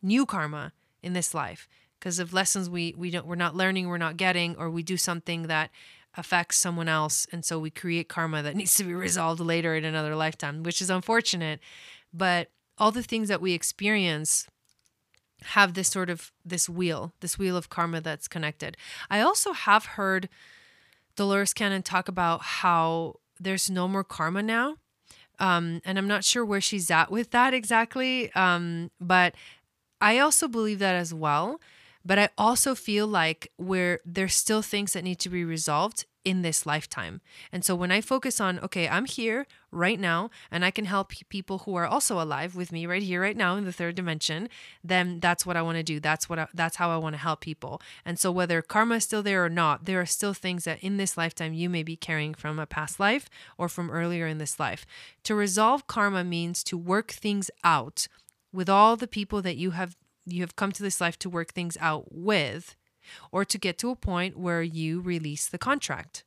[0.01, 0.73] new karma
[1.03, 4.57] in this life because of lessons we we don't we're not learning, we're not getting,
[4.57, 5.71] or we do something that
[6.19, 9.85] affects someone else, and so we create karma that needs to be resolved later in
[9.85, 11.61] another lifetime, which is unfortunate.
[12.13, 14.47] But all the things that we experience
[15.43, 18.77] have this sort of this wheel, this wheel of karma that's connected.
[19.09, 20.29] I also have heard
[21.17, 24.77] Dolores Cannon talk about how there's no more karma now.
[25.39, 28.33] Um, and I'm not sure where she's at with that exactly.
[28.33, 29.37] Um, but
[30.01, 31.61] I also believe that as well.
[32.05, 36.43] But I also feel like where there's still things that need to be resolved in
[36.43, 37.23] this lifetime.
[37.51, 41.13] And so when I focus on, okay, I'm here right now and I can help
[41.31, 44.51] people who are also alive with me right here right now in the third dimension,
[44.85, 46.01] then that's what I want to do.
[46.01, 47.81] That's what I, that's how I want to help people.
[48.05, 50.99] And so whether karma is still there or not, there are still things that in
[50.99, 54.61] this lifetime you may be carrying from a past life or from earlier in this
[54.61, 54.85] life.
[55.25, 58.07] To resolve karma means to work things out
[58.53, 59.97] with all the people that you have
[60.33, 62.77] you have come to this life to work things out with
[63.33, 66.25] or to get to a point where you release the contract.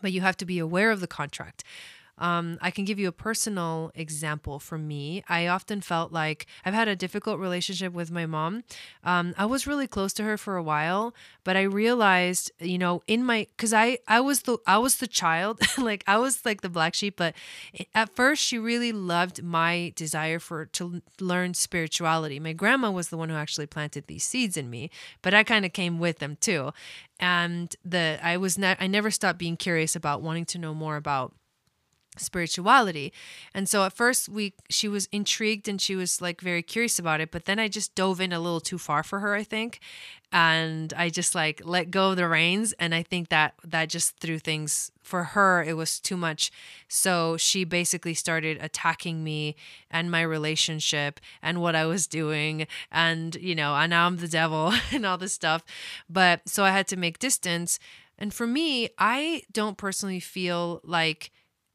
[0.00, 1.64] But you have to be aware of the contract.
[2.18, 5.22] Um, I can give you a personal example for me.
[5.28, 8.64] I often felt like I've had a difficult relationship with my mom.
[9.04, 13.02] Um, I was really close to her for a while, but I realized, you know,
[13.06, 16.60] in my because I I was the I was the child, like I was like
[16.60, 17.16] the black sheep.
[17.16, 17.34] But
[17.94, 22.40] at first, she really loved my desire for to learn spirituality.
[22.40, 24.90] My grandma was the one who actually planted these seeds in me,
[25.22, 26.72] but I kind of came with them too.
[27.20, 30.96] And the I was not I never stopped being curious about wanting to know more
[30.96, 31.34] about
[32.18, 33.12] spirituality.
[33.54, 37.20] And so at first we she was intrigued and she was like very curious about
[37.20, 39.80] it, but then I just dove in a little too far for her, I think.
[40.30, 44.18] And I just like let go of the reins and I think that that just
[44.18, 46.52] threw things for her it was too much.
[46.86, 49.56] So she basically started attacking me
[49.90, 54.28] and my relationship and what I was doing and you know, and now I'm the
[54.28, 55.64] devil and all this stuff.
[56.10, 57.78] But so I had to make distance.
[58.18, 61.30] And for me, I don't personally feel like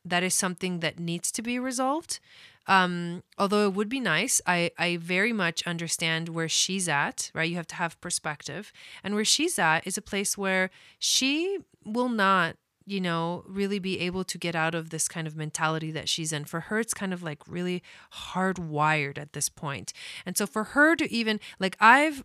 [0.05, 2.19] that is something that needs to be resolved.
[2.65, 7.49] Um, although it would be nice, I, I very much understand where she's at, right?
[7.49, 8.71] You have to have perspective.
[9.03, 13.99] And where she's at is a place where she will not, you know, really be
[13.99, 16.45] able to get out of this kind of mentality that she's in.
[16.45, 19.91] For her, it's kind of like really hardwired at this point.
[20.25, 22.23] And so for her to even, like, I've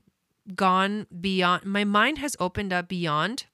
[0.55, 3.47] gone beyond, my mind has opened up beyond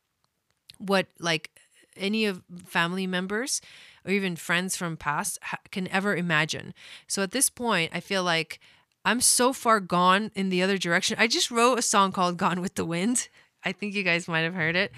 [0.78, 1.50] what, like,
[1.96, 3.60] any of family members
[4.04, 5.38] or even friends from past
[5.70, 6.74] can ever imagine.
[7.06, 8.60] So at this point, I feel like
[9.04, 11.16] I'm so far gone in the other direction.
[11.18, 13.28] I just wrote a song called Gone with the Wind.
[13.62, 14.92] I think you guys might have heard it.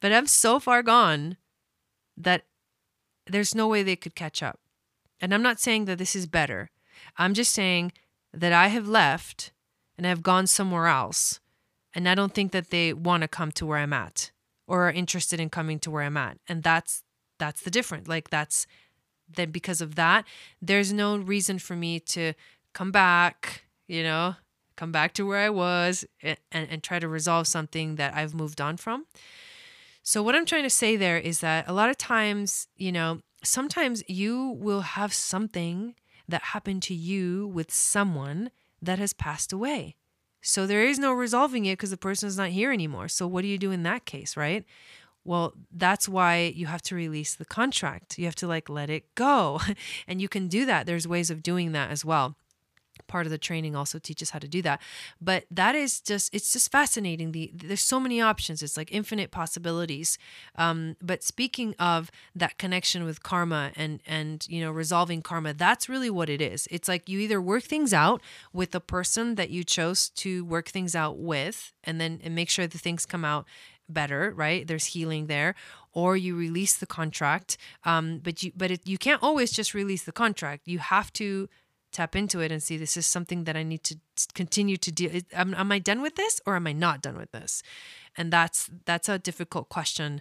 [0.00, 1.36] But I'm so far gone
[2.16, 2.44] that
[3.26, 4.60] there's no way they could catch up.
[5.20, 6.70] And I'm not saying that this is better.
[7.16, 7.92] I'm just saying
[8.32, 9.52] that I have left
[9.96, 11.40] and I've gone somewhere else.
[11.94, 14.30] And I don't think that they want to come to where I'm at
[14.66, 16.38] or are interested in coming to where I'm at.
[16.46, 17.02] And that's
[17.38, 18.08] that's the difference.
[18.08, 18.66] Like that's
[19.28, 20.24] then because of that,
[20.62, 22.32] there's no reason for me to
[22.72, 24.36] come back, you know,
[24.76, 28.60] come back to where I was and, and try to resolve something that I've moved
[28.60, 29.06] on from.
[30.02, 33.20] So, what I'm trying to say there is that a lot of times, you know,
[33.42, 35.96] sometimes you will have something
[36.28, 39.96] that happened to you with someone that has passed away.
[40.42, 43.08] So, there is no resolving it because the person is not here anymore.
[43.08, 44.64] So, what do you do in that case, right?
[45.26, 48.18] Well, that's why you have to release the contract.
[48.18, 49.60] You have to like let it go.
[50.08, 50.86] And you can do that.
[50.86, 52.36] There's ways of doing that as well.
[53.08, 54.80] Part of the training also teaches how to do that.
[55.20, 57.32] But that is just, it's just fascinating.
[57.32, 58.62] The, there's so many options.
[58.62, 60.18] It's like infinite possibilities.
[60.56, 65.88] Um, but speaking of that connection with karma and, and, you know, resolving karma, that's
[65.88, 66.66] really what it is.
[66.70, 68.22] It's like you either work things out
[68.52, 72.50] with the person that you chose to work things out with, and then and make
[72.50, 73.46] sure the things come out
[73.88, 74.66] better, right?
[74.66, 75.54] There's healing there,
[75.92, 77.56] or you release the contract.
[77.84, 80.66] Um, but you but it, you can't always just release the contract.
[80.66, 81.48] You have to
[81.92, 83.96] tap into it and see this is something that I need to
[84.34, 85.22] continue to do.
[85.32, 87.62] Am, am I done with this or am I not done with this?
[88.16, 90.20] And that's that's a difficult question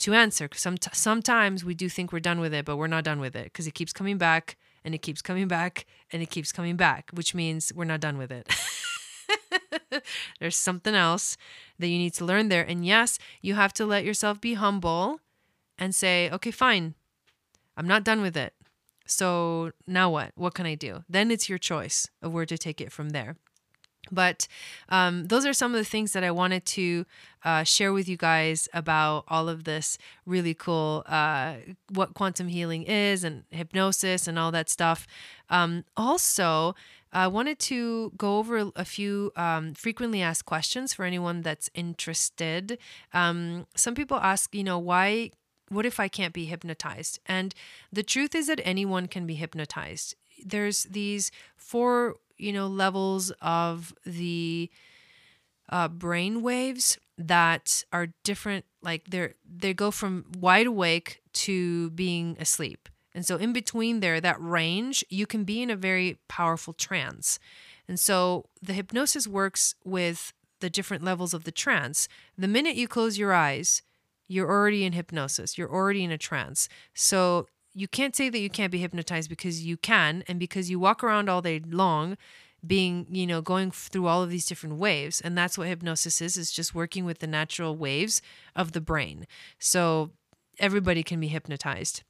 [0.00, 0.48] to answer.
[0.54, 3.44] Some, sometimes we do think we're done with it, but we're not done with it
[3.44, 7.10] because it keeps coming back and it keeps coming back and it keeps coming back,
[7.12, 8.48] which means we're not done with it.
[10.40, 11.36] There's something else
[11.78, 12.62] that you need to learn there.
[12.62, 15.20] And yes, you have to let yourself be humble
[15.78, 16.94] and say, okay, fine,
[17.76, 18.54] I'm not done with it.
[19.06, 20.32] So now what?
[20.34, 21.04] What can I do?
[21.08, 23.36] Then it's your choice of where to take it from there.
[24.10, 24.46] But
[24.88, 27.06] um, those are some of the things that I wanted to
[27.44, 31.54] uh, share with you guys about all of this really cool, uh,
[31.88, 35.06] what quantum healing is and hypnosis and all that stuff.
[35.48, 36.74] Um, also,
[37.14, 42.78] I wanted to go over a few um, frequently asked questions for anyone that's interested.
[43.12, 45.30] Um, some people ask, you know, why
[45.70, 47.20] what if I can't be hypnotized?
[47.24, 47.54] And
[47.90, 50.14] the truth is that anyone can be hypnotized.
[50.44, 54.70] There's these four you know, levels of the
[55.68, 58.64] uh, brain waves that are different.
[58.82, 62.88] Like they're they go from wide awake to being asleep.
[63.14, 67.38] And so in between there, that range, you can be in a very powerful trance.
[67.86, 72.08] And so the hypnosis works with the different levels of the trance.
[72.36, 73.82] The minute you close your eyes,
[74.26, 75.58] you're already in hypnosis.
[75.58, 76.68] You're already in a trance.
[76.94, 80.78] So you can't say that you can't be hypnotized because you can and because you
[80.78, 82.16] walk around all day long
[82.66, 86.36] being you know going through all of these different waves and that's what hypnosis is
[86.38, 88.22] is just working with the natural waves
[88.56, 89.26] of the brain
[89.58, 90.10] so
[90.58, 92.04] everybody can be hypnotized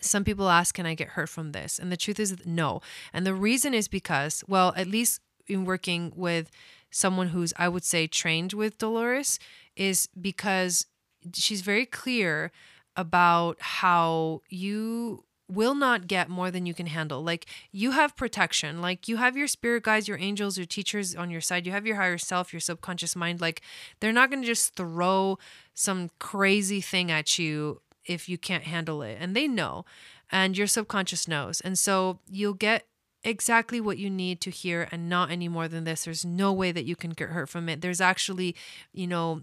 [0.00, 2.80] some people ask can i get hurt from this and the truth is no
[3.12, 6.50] and the reason is because well at least in working with
[6.90, 9.38] someone who's i would say trained with dolores
[9.76, 10.86] is because
[11.34, 12.50] she's very clear
[12.96, 17.22] about how you will not get more than you can handle.
[17.22, 21.30] Like you have protection, like you have your spirit guides, your angels, your teachers on
[21.30, 23.40] your side, you have your higher self, your subconscious mind.
[23.40, 23.60] Like
[24.00, 25.38] they're not going to just throw
[25.74, 29.18] some crazy thing at you if you can't handle it.
[29.20, 29.84] And they know,
[30.30, 31.60] and your subconscious knows.
[31.60, 32.86] And so you'll get
[33.24, 36.04] exactly what you need to hear and not any more than this.
[36.04, 37.80] There's no way that you can get hurt from it.
[37.80, 38.56] There's actually,
[38.92, 39.42] you know,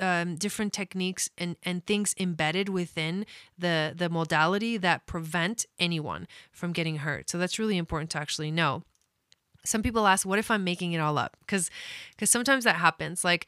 [0.00, 3.26] um, different techniques and, and things embedded within
[3.58, 7.30] the the modality that prevent anyone from getting hurt.
[7.30, 8.82] So that's really important to actually know.
[9.64, 11.70] Some people ask, "What if I'm making it all up?" Because
[12.10, 13.22] because sometimes that happens.
[13.22, 13.46] Like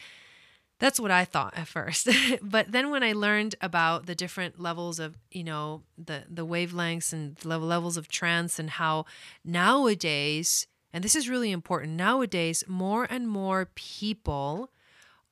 [0.85, 2.11] that's what I thought at first.
[2.43, 7.11] but then when I learned about the different levels of, you know, the the wavelengths
[7.11, 9.07] and the levels of trance and how
[9.43, 14.69] nowadays, and this is really important, nowadays more and more people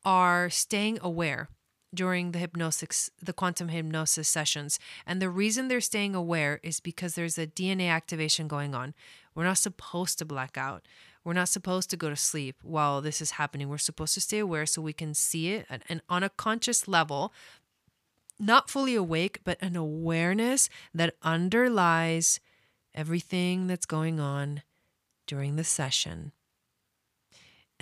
[0.07, 1.51] are staying aware
[1.95, 4.79] during the hypnosis the quantum hypnosis sessions.
[5.07, 8.95] And the reason they're staying aware is because there's a DNA activation going on.
[9.35, 10.83] We're not supposed to black out
[11.25, 14.39] we're not supposed to go to sleep while this is happening we're supposed to stay
[14.39, 17.33] aware so we can see it and, and on a conscious level
[18.39, 22.41] not fully awake but an awareness that underlies
[22.95, 24.63] everything that's going on
[25.27, 26.33] during the session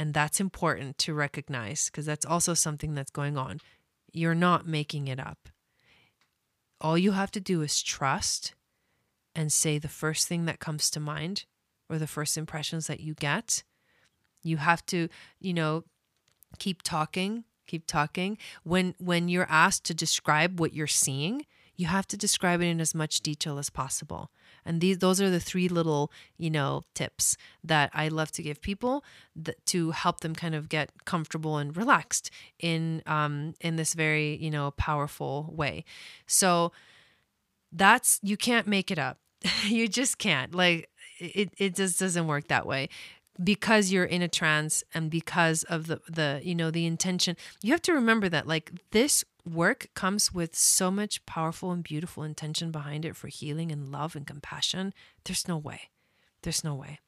[0.00, 3.60] and that's important to recognize because that's also something that's going on.
[4.14, 5.50] You're not making it up.
[6.80, 8.54] All you have to do is trust
[9.34, 11.44] and say the first thing that comes to mind
[11.90, 13.62] or the first impressions that you get.
[14.42, 15.08] You have to,
[15.40, 15.84] you know,
[16.58, 18.38] keep talking, keep talking.
[18.62, 21.44] When when you're asked to describe what you're seeing,
[21.76, 24.30] you have to describe it in as much detail as possible.
[24.66, 28.60] And these those are the three little, you know, tips that I love to give
[28.60, 29.02] people
[29.34, 34.36] that, to help them kind of get comfortable and relaxed in um in this very,
[34.36, 35.84] you know, powerful way.
[36.26, 36.72] So
[37.72, 39.18] that's you can't make it up.
[39.64, 40.54] you just can't.
[40.54, 40.89] Like
[41.20, 42.88] it it just doesn't work that way
[43.42, 47.72] because you're in a trance and because of the the you know the intention you
[47.72, 52.70] have to remember that like this work comes with so much powerful and beautiful intention
[52.70, 54.92] behind it for healing and love and compassion.
[55.24, 55.90] There's no way.
[56.42, 57.00] There's no way.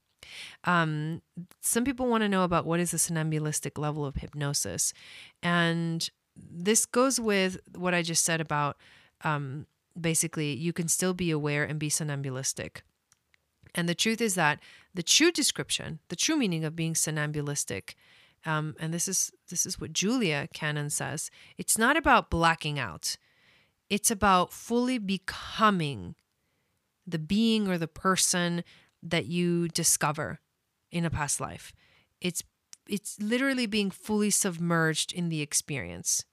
[0.65, 1.23] Um,
[1.61, 4.93] some people want to know about what is the somnambulistic level of hypnosis.
[5.43, 8.77] And this goes with what I just said about
[9.25, 9.67] um,
[10.01, 12.83] basically, you can still be aware and be somnambulistic.
[13.75, 14.61] And the truth is that
[14.95, 17.97] the true description, the true meaning of being somnambulistic,
[18.45, 21.31] um, and this is this is what Julia Cannon says.
[21.57, 23.17] It's not about blacking out.
[23.89, 26.17] It's about fully becoming
[27.07, 28.65] the being or the person
[29.03, 30.41] that you discover
[30.91, 31.73] in a past life.
[32.21, 32.43] It's
[32.89, 36.25] it's literally being fully submerged in the experience.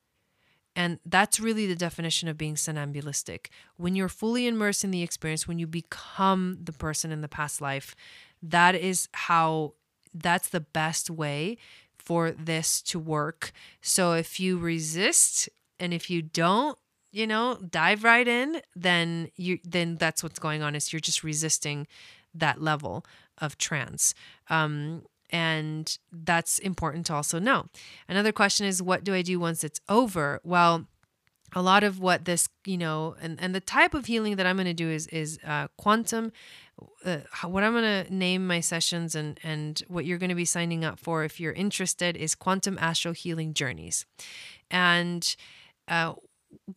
[0.80, 3.50] And that's really the definition of being somnambulistic.
[3.76, 7.60] When you're fully immersed in the experience, when you become the person in the past
[7.60, 7.98] life,
[8.42, 9.74] that is how
[10.14, 11.58] that's the best way
[11.98, 13.52] for this to work.
[13.82, 15.50] So if you resist
[15.82, 16.78] and if you don't,
[17.12, 21.26] you know, dive right in, then you then that's what's going on is you're just
[21.26, 21.88] resisting
[22.34, 23.04] that level
[23.40, 24.14] of trance.
[24.50, 27.68] Um, and that's important to also know.
[28.08, 30.40] Another question is what do I do once it's over?
[30.44, 30.86] Well,
[31.54, 34.56] a lot of what this, you know, and, and the type of healing that I'm
[34.56, 36.32] going to do is is uh, quantum.
[37.04, 40.46] Uh, what I'm going to name my sessions and and what you're going to be
[40.46, 44.06] signing up for if you're interested is quantum astral healing journeys,
[44.70, 45.36] and
[45.88, 46.14] uh,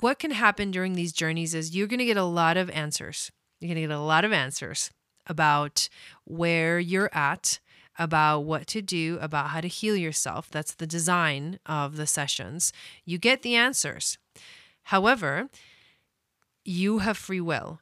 [0.01, 3.31] what can happen during these journeys is you're going to get a lot of answers.
[3.61, 4.91] You're going to get a lot of answers
[5.27, 5.89] about
[6.25, 7.61] where you're at,
[7.99, 10.51] about what to do, about how to heal yourself.
[10.51, 12.73] That's the design of the sessions.
[13.05, 14.19] You get the answers.
[14.85, 15.49] However,
[16.65, 17.81] you have free will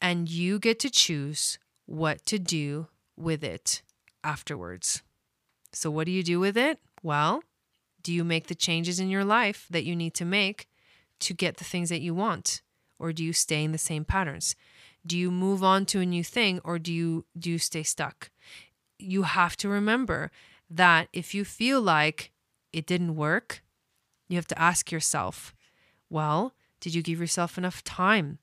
[0.00, 3.82] and you get to choose what to do with it
[4.22, 5.02] afterwards.
[5.72, 6.78] So, what do you do with it?
[7.02, 7.42] Well,
[8.02, 10.68] do you make the changes in your life that you need to make
[11.20, 12.62] to get the things that you want?
[12.98, 14.56] Or do you stay in the same patterns?
[15.06, 18.30] Do you move on to a new thing or do you do you stay stuck?
[19.00, 20.30] You have to remember
[20.68, 22.30] that if you feel like
[22.72, 23.62] it didn't work,
[24.28, 25.54] you have to ask yourself,
[26.08, 28.38] well, did you give yourself enough time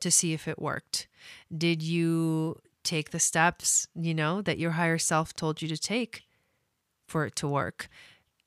[0.00, 1.08] to see if it worked?
[1.56, 6.22] Did you take the steps, you know, that your higher self told you to take
[7.06, 7.88] for it to work?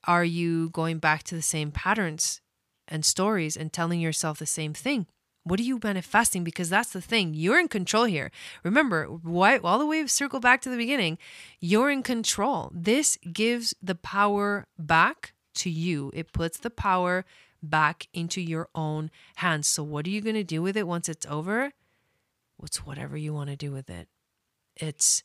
[0.06, 2.42] Are you going back to the same patterns
[2.88, 5.08] and stories and telling yourself the same thing?
[5.44, 6.44] What are you manifesting?
[6.44, 7.34] Because that's the thing.
[7.34, 8.32] You're in control here.
[8.64, 11.18] Remember, why, all the way circle back to the beginning,
[11.60, 12.72] you're in control.
[12.74, 16.12] This gives the power back to you.
[16.14, 17.26] It puts the power
[17.64, 19.68] back into your own hands.
[19.68, 21.72] So, what are you going to do with it once it's over?
[22.58, 24.08] What's whatever you want to do with it.
[24.76, 25.24] It's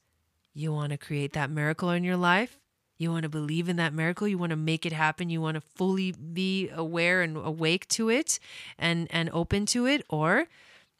[0.54, 2.58] you want to create that miracle in your life.
[2.98, 4.26] You want to believe in that miracle.
[4.26, 5.28] You want to make it happen.
[5.28, 8.38] You want to fully be aware and awake to it
[8.78, 10.04] and, and open to it.
[10.08, 10.46] Or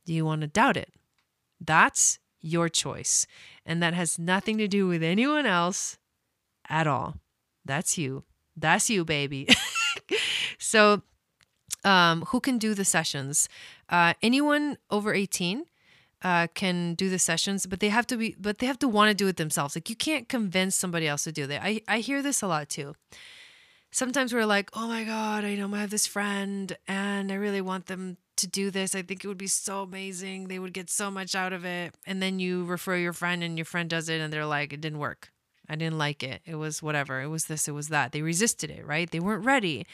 [0.05, 0.93] do you want to doubt it?
[1.61, 3.27] That's your choice.
[3.65, 5.99] And that has nothing to do with anyone else
[6.69, 7.17] at all.
[7.65, 8.25] That's you.
[8.57, 9.49] That's you, baby.
[10.59, 11.03] so
[11.85, 13.49] um, who can do the sessions.
[13.89, 15.65] Uh, anyone over 18
[16.27, 19.11] uh, can do the sessions, but they have to be, but they have to want
[19.11, 19.77] to do it themselves.
[19.77, 21.63] Like you can't convince somebody else to do that.
[21.63, 22.97] I, I hear this a lot too.
[23.93, 27.61] Sometimes we're like, oh my God, I know I have this friend and I really
[27.61, 28.97] want them to do this.
[28.97, 30.49] I think it would be so amazing.
[30.49, 31.95] They would get so much out of it.
[32.05, 34.81] And then you refer your friend and your friend does it and they're like, it
[34.81, 35.31] didn't work.
[35.69, 36.43] I didn't like it.
[36.45, 37.23] It was whatever.
[37.23, 38.11] It was this, it was that.
[38.11, 39.09] They resisted it, right?
[39.09, 39.87] They weren't ready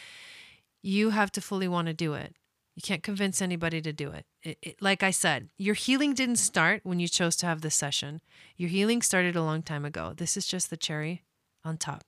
[0.82, 2.34] you have to fully want to do it.
[2.74, 4.24] You can't convince anybody to do it.
[4.42, 4.76] It, it.
[4.80, 8.20] Like I said, your healing didn't start when you chose to have this session.
[8.56, 10.14] Your healing started a long time ago.
[10.16, 11.22] This is just the cherry
[11.64, 12.04] on top.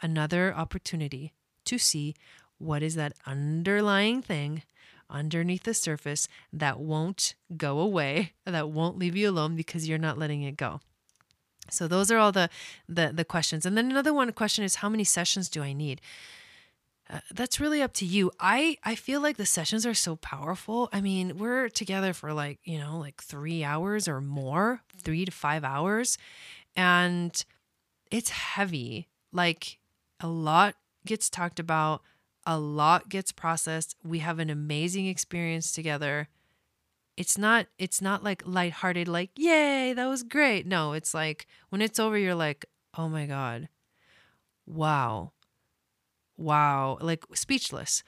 [0.00, 1.32] Another opportunity
[1.64, 2.14] to see
[2.58, 4.62] what is that underlying thing
[5.10, 10.18] underneath the surface that won't go away, that won't leave you alone because you're not
[10.18, 10.80] letting it go.
[11.70, 12.48] So those are all the
[12.88, 13.66] the the questions.
[13.66, 16.00] And then another one question is how many sessions do I need?
[17.10, 18.30] Uh, that's really up to you.
[18.38, 20.90] I I feel like the sessions are so powerful.
[20.92, 25.32] I mean, we're together for like, you know, like 3 hours or more, 3 to
[25.32, 26.18] 5 hours,
[26.76, 27.44] and
[28.10, 29.08] it's heavy.
[29.32, 29.78] Like
[30.20, 32.02] a lot gets talked about,
[32.46, 33.96] a lot gets processed.
[34.04, 36.28] We have an amazing experience together.
[37.16, 41.82] It's not it's not like lighthearted like, "Yay, that was great." No, it's like when
[41.82, 43.68] it's over you're like, "Oh my god.
[44.66, 45.32] Wow."
[46.38, 48.02] Wow, like speechless.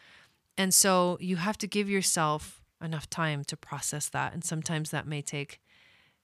[0.57, 4.33] And so you have to give yourself enough time to process that.
[4.33, 5.61] And sometimes that may take,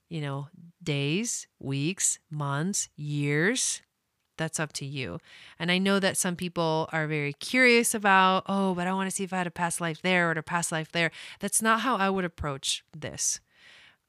[0.08, 0.48] you know,
[0.82, 3.82] days, weeks, months, years.
[4.38, 5.18] That's up to you.
[5.58, 9.14] And I know that some people are very curious about, oh, but I want to
[9.14, 11.10] see if I had a past life there or a past life there.
[11.40, 13.40] That's not how I would approach this.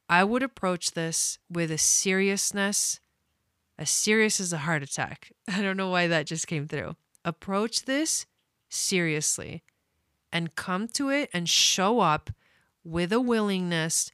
[0.09, 2.99] I would approach this with a seriousness,
[3.79, 5.31] as serious as a heart attack.
[5.47, 6.95] I don't know why that just came through
[7.28, 8.25] approach this
[8.69, 9.61] seriously
[10.32, 12.32] and come to it and show up
[12.84, 14.11] with a willingness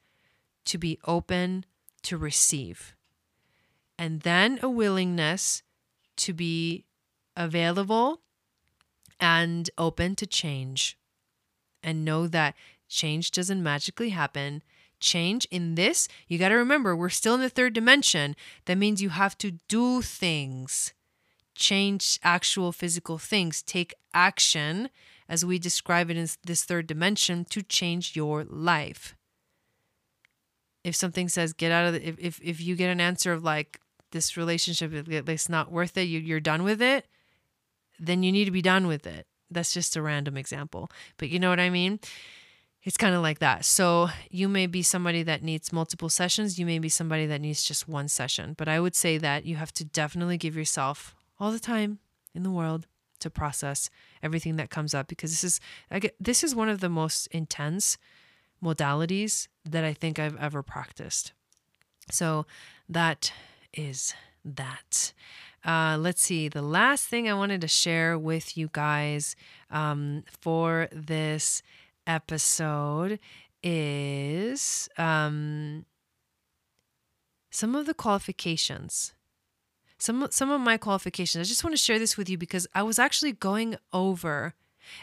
[0.66, 1.64] to be open
[2.01, 2.95] to receive.
[3.99, 5.61] And then a willingness
[6.18, 6.86] to be
[7.38, 8.22] available
[9.20, 10.97] and open to change.
[11.84, 12.55] And know that
[12.89, 14.64] change doesn't magically happen.
[14.99, 18.36] Change in this, you got to remember, we're still in the third dimension.
[18.66, 20.93] That means you have to do things
[21.56, 24.89] change actual physical things, take action,
[25.30, 29.16] as we describe it in this third dimension, to change your life.
[30.84, 33.43] If something says get out of the, if, if, if you get an answer of
[33.43, 33.80] like
[34.12, 37.08] this relationship it's not worth it, you, you're done with it,
[37.99, 39.28] then you need to be done with it.
[39.49, 40.89] That's just a random example.
[41.18, 41.99] But you know what I mean?
[42.84, 43.64] It's kind of like that.
[43.64, 46.60] So you may be somebody that needs multiple sessions.
[46.60, 48.56] You may be somebody that needs just one session.
[48.58, 52.00] But I would say that you have to definitely give yourself all the time
[52.34, 52.88] in the world
[53.20, 53.89] to process
[54.22, 55.60] everything that comes up because this is
[55.91, 57.98] I get, this is one of the most intense
[58.64, 61.34] modalities that I think I've ever practiced.
[62.10, 62.46] So
[62.88, 63.34] that
[63.74, 64.14] is
[64.46, 65.12] that.
[65.66, 66.48] Uh, let's see.
[66.48, 69.36] The last thing I wanted to share with you guys
[69.70, 71.62] um, for this
[72.08, 73.20] episode
[73.62, 75.86] is um,
[77.52, 79.14] some of the qualifications.
[80.04, 81.47] Some some of my qualifications.
[81.47, 84.54] I just want to share this with you because I was actually going over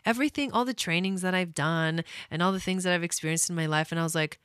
[0.04, 3.56] everything, all the trainings that I've done and all the things that I've experienced in
[3.56, 4.38] my life, and I was like,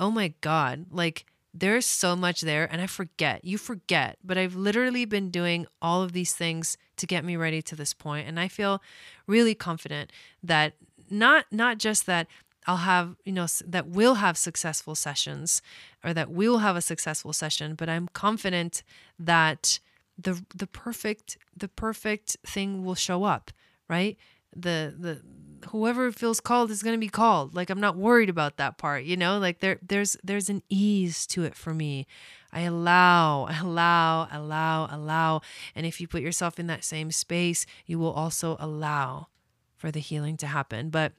[0.00, 3.44] oh my god, like there's so much there and I forget.
[3.44, 7.62] You forget, but I've literally been doing all of these things to get me ready
[7.62, 8.82] to this point and I feel
[9.28, 10.10] really confident
[10.42, 10.72] that
[11.08, 12.26] not not just that
[12.66, 15.62] I'll have, you know, that we'll have successful sessions
[16.02, 18.82] or that we will have a successful session, but I'm confident
[19.16, 19.78] that
[20.22, 23.50] the the perfect the perfect thing will show up,
[23.88, 24.16] right?
[24.54, 25.20] The the
[25.68, 27.54] whoever feels called is going to be called.
[27.54, 29.38] Like I'm not worried about that part, you know?
[29.38, 32.06] Like there there's there's an ease to it for me.
[32.52, 35.40] I allow, allow, allow, allow.
[35.74, 39.28] And if you put yourself in that same space, you will also allow
[39.76, 40.90] for the healing to happen.
[40.90, 41.12] But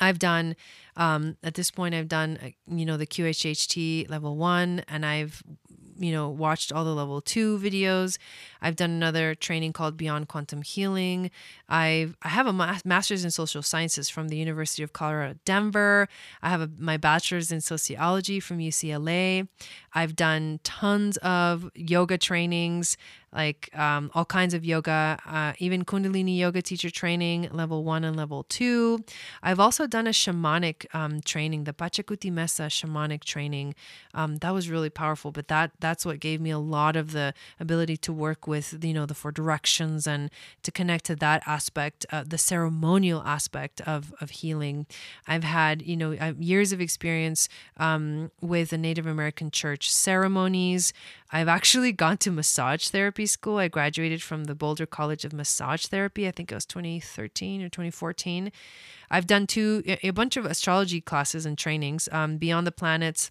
[0.00, 0.56] I've done
[0.96, 5.42] um, at this point I've done uh, you know the QHHT level 1 and I've
[5.98, 8.18] you know, watched all the level two videos.
[8.60, 11.30] I've done another training called Beyond Quantum Healing.
[11.68, 16.08] I've I have a master's in social sciences from the University of Colorado Denver.
[16.42, 19.48] I have a, my bachelor's in sociology from UCLA.
[19.94, 22.96] I've done tons of yoga trainings
[23.36, 28.16] like um, all kinds of yoga, uh, even Kundalini yoga teacher training, level one and
[28.16, 29.04] level two.
[29.42, 33.74] I've also done a shamanic um, training, the Pachacuti Mesa shamanic training.
[34.14, 37.34] Um, that was really powerful, but that that's what gave me a lot of the
[37.60, 40.30] ability to work with, you know, the four directions and
[40.62, 44.86] to connect to that aspect, uh, the ceremonial aspect of, of healing.
[45.28, 50.94] I've had, you know, years of experience um, with the Native American church ceremonies.
[51.32, 53.58] I've actually gone to massage therapy school.
[53.58, 56.28] I graduated from the Boulder College of Massage Therapy.
[56.28, 58.52] I think it was 2013 or 2014.
[59.10, 62.08] I've done two, a bunch of astrology classes and trainings.
[62.12, 63.30] Um, Beyond the Planets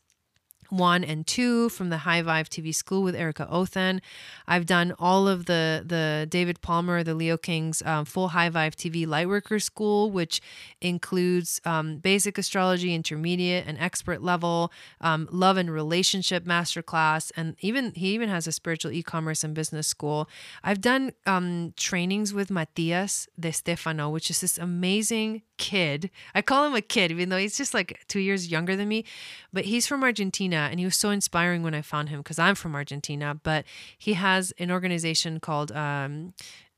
[0.70, 4.02] one and two from the High Vibe TV School with Erica Othen.
[4.48, 8.76] I've done all of the the David Palmer, the Leo King's um, full High Vibe
[8.76, 10.42] TV Lightworker School, which
[10.82, 17.94] includes um, basic astrology, intermediate and expert level, um, love and relationship masterclass, and even
[17.96, 20.30] he even has a spiritual e-commerce and business school.
[20.64, 26.10] I've done um, trainings with Matias de Stefano, which is this amazing kid.
[26.34, 29.06] I call him a kid, even though he's just like two years younger than me.
[29.54, 32.56] But he's from Argentina and he was so inspiring when I found him because I'm
[32.56, 33.40] from Argentina.
[33.42, 33.66] But
[33.98, 36.34] he has an organization called um,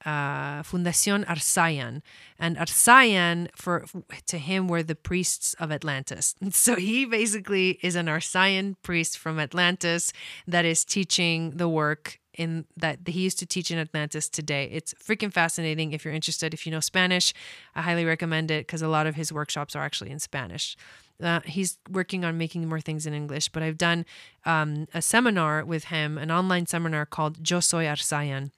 [0.05, 2.01] uh, Fundación Arsayan.
[2.39, 3.85] And Arsayan, for
[4.27, 6.35] to him, were the priests of Atlantis.
[6.51, 10.13] so he basically is an Arsayan priest from Atlantis
[10.47, 14.69] that is teaching the work in that he used to teach in Atlantis today.
[14.71, 15.91] It's freaking fascinating.
[15.91, 17.33] If you're interested, if you know Spanish,
[17.75, 20.77] I highly recommend it because a lot of his workshops are actually in Spanish.
[21.21, 24.05] Uh, he's working on making more things in English, but I've done
[24.45, 28.51] um, a seminar with him, an online seminar called Yo Soy Arsayan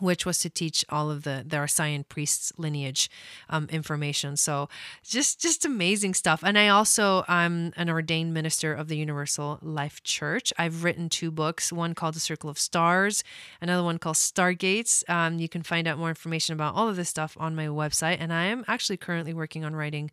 [0.00, 3.10] which was to teach all of the the Arsayan priests lineage
[3.48, 4.36] um, information.
[4.36, 4.68] So
[5.02, 6.42] just just amazing stuff.
[6.44, 10.52] And I also I'm an ordained minister of the Universal Life Church.
[10.58, 13.24] I've written two books, one called The Circle of Stars,
[13.60, 15.08] another one called Stargates.
[15.08, 18.16] Um, you can find out more information about all of this stuff on my website.
[18.20, 20.10] And I am actually currently working on writing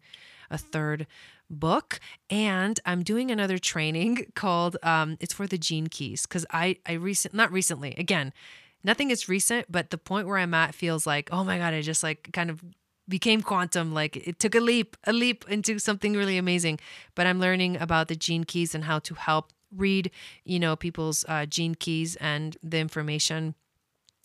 [0.50, 1.08] a third
[1.50, 6.78] book and i'm doing another training called um, it's for the gene keys because i
[6.86, 8.32] i recent not recently again
[8.84, 11.82] nothing is recent, but the point where I'm at feels like, oh my God, I
[11.82, 12.64] just like kind of
[13.08, 13.94] became quantum.
[13.94, 16.80] Like it took a leap, a leap into something really amazing.
[17.16, 20.12] But I'm learning about the gene keys and how to help read,
[20.44, 23.56] you know, people's uh, gene keys and the information.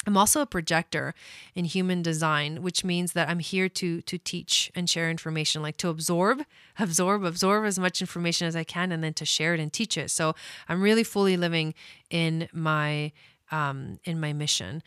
[0.06, 1.14] I'm also a projector
[1.56, 5.78] in human design, which means that I'm here to to teach and share information, like
[5.78, 6.42] to absorb,
[6.78, 9.98] absorb, absorb as much information as I can, and then to share it and teach
[9.98, 10.12] it.
[10.12, 10.36] So
[10.68, 11.74] I'm really fully living
[12.08, 13.10] in my
[13.50, 14.82] um, in my mission.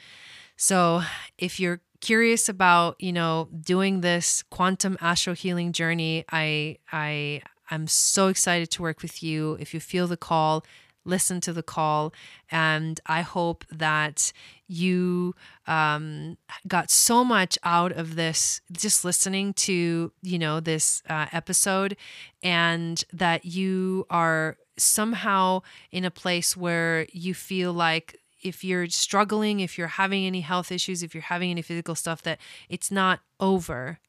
[0.58, 1.02] So
[1.38, 7.42] if you're curious about, you know, doing this quantum astral healing journey, I I
[7.72, 9.58] I'm so excited to work with you.
[9.60, 10.66] If you feel the call,
[11.06, 12.14] listen to the call.
[12.52, 14.32] And I hope that
[14.68, 15.36] you
[15.68, 16.38] um,
[16.68, 21.96] got so much out of this just listening to, you know, this uh, episode
[22.44, 29.60] and that you are somehow in a place where you feel like if you're struggling,
[29.60, 33.20] if you're having any health issues, if you're having any physical stuff, that it's not
[33.40, 34.00] over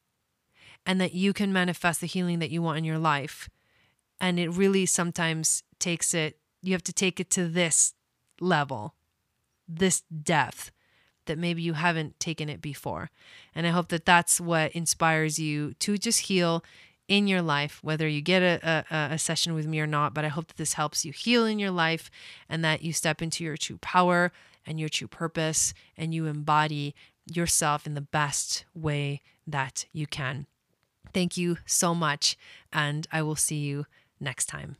[0.85, 3.49] and that you can manifest the healing that you want in your life.
[4.19, 7.93] And it really sometimes takes it you have to take it to this
[8.39, 8.95] level,
[9.67, 10.71] this depth
[11.25, 13.09] that maybe you haven't taken it before.
[13.53, 16.63] And I hope that that's what inspires you to just heal
[17.11, 20.13] in your life, whether you get a, a, a, session with me or not.
[20.13, 22.09] But I hope that this helps you heal in your life
[22.47, 24.31] and that you step into your true power
[24.65, 26.95] and your true purpose and you embody
[27.25, 30.45] yourself in the best way that you can.
[31.13, 32.37] Thank you so much.
[32.71, 33.87] And I will see you
[34.21, 34.77] next time.